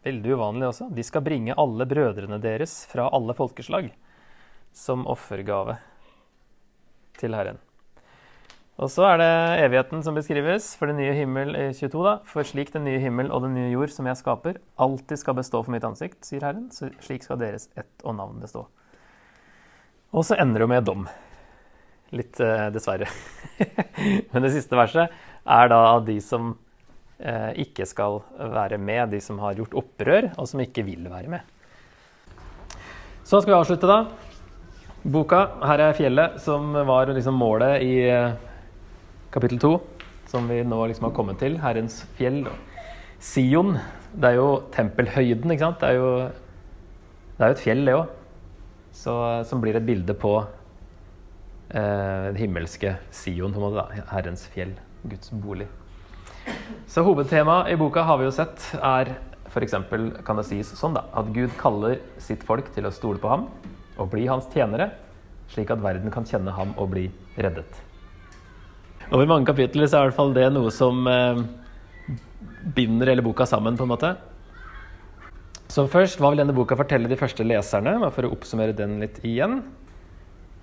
Veldig 0.06 0.36
uvanlig 0.38 0.68
også. 0.70 0.90
De 0.94 1.04
skal 1.06 1.24
bringe 1.26 1.56
alle 1.58 1.86
brødrene 1.90 2.38
deres 2.42 2.84
fra 2.92 3.08
alle 3.16 3.34
folkeslag 3.34 3.90
som 4.76 5.06
offergave 5.10 5.80
til 7.18 7.34
Herren. 7.34 7.58
Og 8.76 8.92
så 8.92 9.06
er 9.08 9.22
det 9.22 9.30
evigheten 9.64 10.04
som 10.04 10.18
beskrives 10.18 10.74
for 10.76 10.92
den 10.92 11.00
nye 11.00 11.14
himmel 11.16 11.56
i 11.56 11.70
22. 11.74 12.04
da. 12.06 12.18
For 12.28 12.46
slik 12.46 12.74
den 12.74 12.84
nye 12.86 13.00
himmel 13.02 13.32
og 13.32 13.48
den 13.48 13.56
nye 13.56 13.72
jord 13.72 13.94
som 13.96 14.06
jeg 14.10 14.20
skaper, 14.20 14.60
alltid 14.76 15.22
skal 15.22 15.38
bestå 15.40 15.64
for 15.64 15.74
mitt 15.74 15.88
ansikt, 15.88 16.20
sier 16.28 16.44
Herren, 16.44 16.68
så 16.76 16.92
slik 17.02 17.24
skal 17.26 17.40
deres 17.42 17.70
ett 17.80 18.04
og 18.04 18.18
navn 18.20 18.44
bestå. 18.44 18.66
Og 20.14 20.28
så 20.28 20.38
ender 20.44 20.66
det 20.66 20.70
med 20.70 20.86
dom. 20.86 21.08
Litt 22.14 22.38
eh, 22.44 22.68
dessverre. 22.76 23.08
Men 24.36 24.46
det 24.46 24.54
siste 24.54 24.78
verset 24.78 25.18
er 25.56 25.72
da 25.72 25.82
de 26.04 26.20
som 26.22 26.54
Eh, 26.56 26.65
ikke 27.16 27.86
skal 27.88 28.20
være 28.38 28.78
med, 28.78 29.14
de 29.14 29.22
som 29.24 29.38
har 29.40 29.56
gjort 29.56 29.76
opprør, 29.80 30.34
og 30.36 30.50
som 30.52 30.60
ikke 30.60 30.84
vil 30.84 31.06
være 31.08 31.32
med. 31.32 31.56
Så 33.26 33.40
skal 33.42 33.56
vi 33.56 33.58
avslutte, 33.58 33.88
da. 33.90 34.04
Boka. 35.02 35.40
Her 35.66 35.82
er 35.82 35.96
fjellet, 35.98 36.36
som 36.42 36.76
var 36.86 37.10
liksom 37.10 37.34
målet 37.42 37.82
i 37.82 37.94
eh, 38.06 38.36
kapittel 39.34 39.58
to. 39.62 39.72
Som 40.30 40.46
vi 40.50 40.60
nå 40.62 40.78
liksom 40.92 41.08
har 41.08 41.14
kommet 41.18 41.40
til. 41.42 41.56
Herrens 41.62 42.04
fjell. 42.20 42.44
Sion. 43.18 43.80
Det 44.14 44.30
er 44.30 44.38
jo 44.38 44.48
tempelhøyden, 44.76 45.56
ikke 45.56 45.66
sant. 45.66 45.82
Det 45.82 45.90
er 45.90 45.98
jo, 45.98 46.12
det 47.38 47.48
er 47.48 47.50
jo 47.50 47.58
et 47.58 47.64
fjell, 47.64 47.82
det 47.90 47.98
òg. 47.98 48.14
Som 48.94 49.64
blir 49.64 49.78
et 49.78 49.86
bilde 49.90 50.14
på 50.22 50.36
eh, 51.74 52.30
det 52.30 52.44
himmelske 52.44 52.94
Sion, 53.10 53.54
på 53.54 53.58
en 53.58 53.66
måte. 53.66 53.82
da. 53.82 54.06
Herrens 54.14 54.46
fjell. 54.54 54.78
Guds 55.06 55.34
bolig. 55.34 55.66
Så 56.92 57.04
hovedtemaet 57.04 57.74
i 57.74 57.80
boka 57.80 58.04
har 58.08 58.20
vi 58.22 58.28
jo 58.28 58.34
sett 58.36 58.62
er 58.80 59.16
f.eks. 59.56 59.76
kan 60.28 60.40
det 60.40 60.46
sies 60.48 60.74
sånn 60.76 60.96
da, 60.98 61.06
at 61.16 61.32
Gud 61.36 61.54
kaller 61.60 62.00
sitt 62.20 62.44
folk 62.44 62.68
til 62.76 62.88
å 62.88 62.94
stole 62.94 63.22
på 63.22 63.32
ham 63.32 63.48
og 63.96 64.10
bli 64.12 64.26
hans 64.28 64.48
tjenere, 64.52 64.90
slik 65.52 65.72
at 65.72 65.84
verden 65.84 66.12
kan 66.12 66.28
kjenne 66.28 66.52
ham 66.56 66.74
og 66.76 66.90
bli 66.92 67.06
reddet. 67.40 67.82
Over 69.14 69.30
mange 69.30 69.48
kapitler 69.48 69.88
så 69.88 70.00
er 70.00 70.06
i 70.06 70.10
hvert 70.10 70.18
fall 70.18 70.34
det 70.36 70.48
noe 70.52 70.72
som 70.74 71.06
eh, 71.08 71.40
binder 72.76 73.12
hele 73.12 73.24
boka 73.24 73.48
sammen, 73.48 73.78
på 73.78 73.86
en 73.86 73.94
måte. 73.94 74.12
Så 75.72 75.86
først, 75.92 76.20
hva 76.20 76.32
vil 76.32 76.42
denne 76.42 76.56
boka 76.56 76.78
fortelle 76.80 77.10
de 77.12 77.20
første 77.20 77.46
leserne? 77.46 77.98
For 78.16 78.28
å 78.28 78.34
oppsummere 78.36 78.76
den 78.76 78.98
litt 79.04 79.22
igjen. 79.24 79.62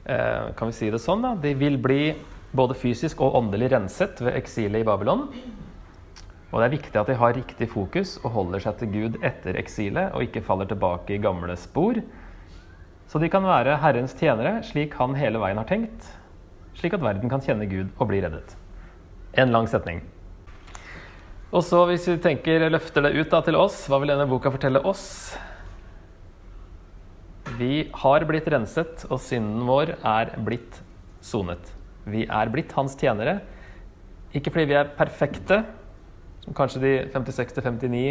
eh, 0.05 0.53
kan 0.59 0.69
vi 0.69 0.77
si 0.77 0.91
det 0.91 1.01
sånn, 1.01 1.23
da, 1.23 1.35
de 1.39 1.55
vil 1.55 1.79
bli 1.79 2.15
både 2.53 2.77
fysisk 2.77 3.21
og 3.25 3.37
åndelig 3.39 3.71
renset 3.73 4.21
ved 4.21 4.37
eksilet 4.37 4.83
i 4.83 4.87
Babylon. 4.89 5.29
Og 6.53 6.61
det 6.61 6.67
er 6.67 6.75
viktig 6.75 6.99
at 7.01 7.09
de 7.09 7.17
har 7.17 7.33
riktig 7.33 7.69
fokus 7.73 8.19
og 8.21 8.35
holder 8.35 8.61
seg 8.61 8.81
til 8.81 8.91
Gud 8.93 9.15
etter 9.25 9.57
eksilet, 9.57 10.13
og 10.13 10.27
ikke 10.27 10.45
faller 10.45 10.69
tilbake 10.69 11.17
i 11.17 11.23
gamle 11.23 11.57
spor. 11.57 12.03
Så 13.09 13.21
de 13.21 13.31
kan 13.33 13.45
være 13.45 13.79
Herrens 13.81 14.13
tjenere 14.17 14.59
slik 14.69 14.99
han 15.01 15.17
hele 15.17 15.41
veien 15.41 15.61
har 15.61 15.69
tenkt, 15.69 16.05
slik 16.77 16.97
at 16.97 17.05
verden 17.05 17.33
kan 17.33 17.41
kjenne 17.45 17.69
Gud 17.69 17.89
og 17.97 18.11
bli 18.13 18.21
reddet. 18.25 18.53
En 19.33 19.53
lang 19.53 19.69
setning. 19.69 20.05
Og 21.53 21.65
så 21.65 21.83
hvis 21.89 22.07
vi 22.09 22.19
tenker, 22.21 22.69
løfter 22.73 23.05
det 23.05 23.17
ut 23.17 23.33
da, 23.33 23.43
til 23.45 23.57
oss, 23.61 23.83
hva 23.89 23.99
vil 24.01 24.13
denne 24.13 24.29
boka 24.29 24.53
fortelle 24.53 24.81
oss? 24.89 25.05
Vi 27.59 27.91
har 28.05 28.25
blitt 28.29 28.49
renset, 28.53 29.05
og 29.09 29.21
synden 29.21 29.65
vår 29.69 29.99
er 29.99 30.33
blitt 30.45 30.81
sonet. 31.25 31.73
Vi 32.09 32.25
er 32.25 32.53
blitt 32.53 32.73
hans 32.77 32.97
tjenere. 32.97 33.41
Ikke 34.33 34.53
fordi 34.53 34.71
vi 34.71 34.79
er 34.81 34.93
perfekte, 34.97 35.61
som 36.43 36.57
kanskje 36.59 36.83
de 36.83 36.93
56-59 37.15 38.03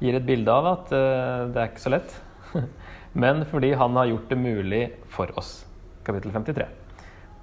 gir 0.00 0.16
et 0.16 0.26
bilde 0.26 0.52
av 0.52 0.68
at 0.72 0.92
uh, 0.94 1.48
det 1.52 1.60
er 1.60 1.70
ikke 1.70 1.84
så 1.84 1.94
lett. 1.94 2.14
Men 3.22 3.44
fordi 3.48 3.72
han 3.78 3.96
har 3.98 4.10
gjort 4.10 4.30
det 4.30 4.38
mulig 4.38 4.84
for 5.10 5.30
oss. 5.38 5.60
Kapittel 6.06 6.32
53. 6.34 6.66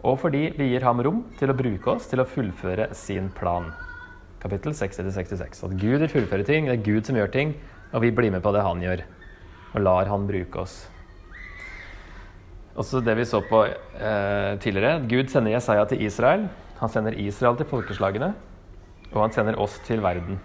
Og 0.07 0.17
fordi 0.21 0.47
vi 0.57 0.71
gir 0.71 0.86
ham 0.86 1.01
rom 1.03 1.23
til 1.39 1.51
å 1.51 1.57
bruke 1.57 1.95
oss 1.95 2.07
til 2.09 2.21
å 2.21 2.28
fullføre 2.28 2.89
sin 2.97 3.32
plan. 3.36 3.71
Kapittel 4.41 4.75
60-66. 4.78 5.63
At 5.65 5.80
Gud 5.80 6.03
vil 6.03 6.11
fullføre 6.11 6.45
ting, 6.47 6.67
det 6.69 6.78
er 6.78 6.86
Gud 6.86 7.07
som 7.07 7.17
gjør 7.17 7.32
ting, 7.34 7.55
og 7.91 8.03
vi 8.03 8.13
blir 8.13 8.32
med 8.32 8.43
på 8.45 8.53
det 8.55 8.63
han 8.65 8.84
gjør. 8.84 9.03
Og 9.73 9.84
lar 9.84 10.11
han 10.11 10.28
bruke 10.30 10.61
oss. 10.63 10.78
Også 12.78 13.01
det 13.01 13.15
vi 13.17 13.25
så 13.25 13.41
på 13.41 13.63
eh, 13.65 14.53
tidligere. 14.61 15.01
Gud 15.09 15.32
sender 15.34 15.55
Jesaja 15.55 15.88
til 15.89 16.03
Israel. 16.05 16.45
Han 16.78 16.93
sender 16.93 17.17
Israel 17.17 17.57
til 17.57 17.65
folkeslagene. 17.69 18.36
Og 19.14 19.22
han 19.24 19.34
sender 19.36 19.60
oss 19.60 19.80
til 19.88 20.01
verden. 20.03 20.39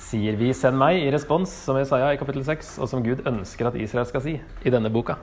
Sier 0.00 0.36
vi 0.36 0.52
'send 0.52 0.76
meg' 0.76 1.04
i 1.04 1.10
respons, 1.12 1.50
som 1.50 1.76
Jesaja 1.76 2.12
i 2.12 2.16
kapittel 2.16 2.44
6, 2.44 2.78
og 2.78 2.88
som 2.88 3.02
Gud 3.02 3.26
ønsker 3.26 3.66
at 3.66 3.76
Israel 3.76 4.06
skal 4.06 4.20
si 4.20 4.40
i 4.64 4.70
denne 4.70 4.90
boka. 4.90 5.16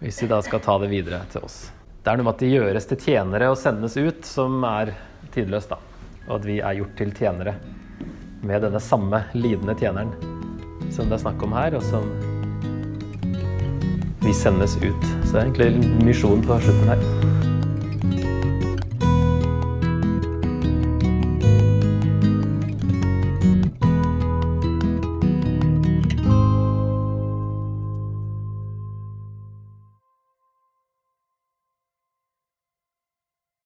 Hvis 0.00 0.22
vi 0.22 0.28
da 0.28 0.40
skal 0.42 0.60
ta 0.60 0.78
det 0.78 0.90
videre 0.90 1.22
til 1.30 1.44
oss. 1.44 1.70
Det 2.02 2.10
er 2.10 2.16
noe 2.16 2.24
med 2.24 2.34
at 2.34 2.40
de 2.40 2.50
gjøres 2.50 2.86
til 2.86 2.96
tjenere 2.96 3.50
og 3.50 3.56
sendes 3.56 3.96
ut, 3.96 4.24
som 4.24 4.64
er 4.64 4.94
tidløst, 5.30 5.68
da. 5.70 5.76
Og 6.28 6.40
at 6.40 6.44
vi 6.44 6.58
er 6.60 6.74
gjort 6.74 6.96
til 6.96 7.12
tjenere 7.12 7.54
med 8.42 8.62
denne 8.62 8.80
samme 8.80 9.24
lidende 9.34 9.74
tjeneren 9.78 10.10
som 10.92 11.08
det 11.08 11.16
er 11.16 11.24
snakk 11.24 11.42
om 11.46 11.54
her, 11.56 11.76
og 11.76 11.82
som 11.86 12.08
vi 14.22 14.34
sendes 14.36 14.76
ut. 14.82 15.06
Så 15.24 15.32
det 15.32 15.40
er 15.40 15.46
egentlig 15.48 16.04
misjonen 16.04 16.44
på 16.46 16.60
slutten 16.60 16.92
her. 16.92 17.41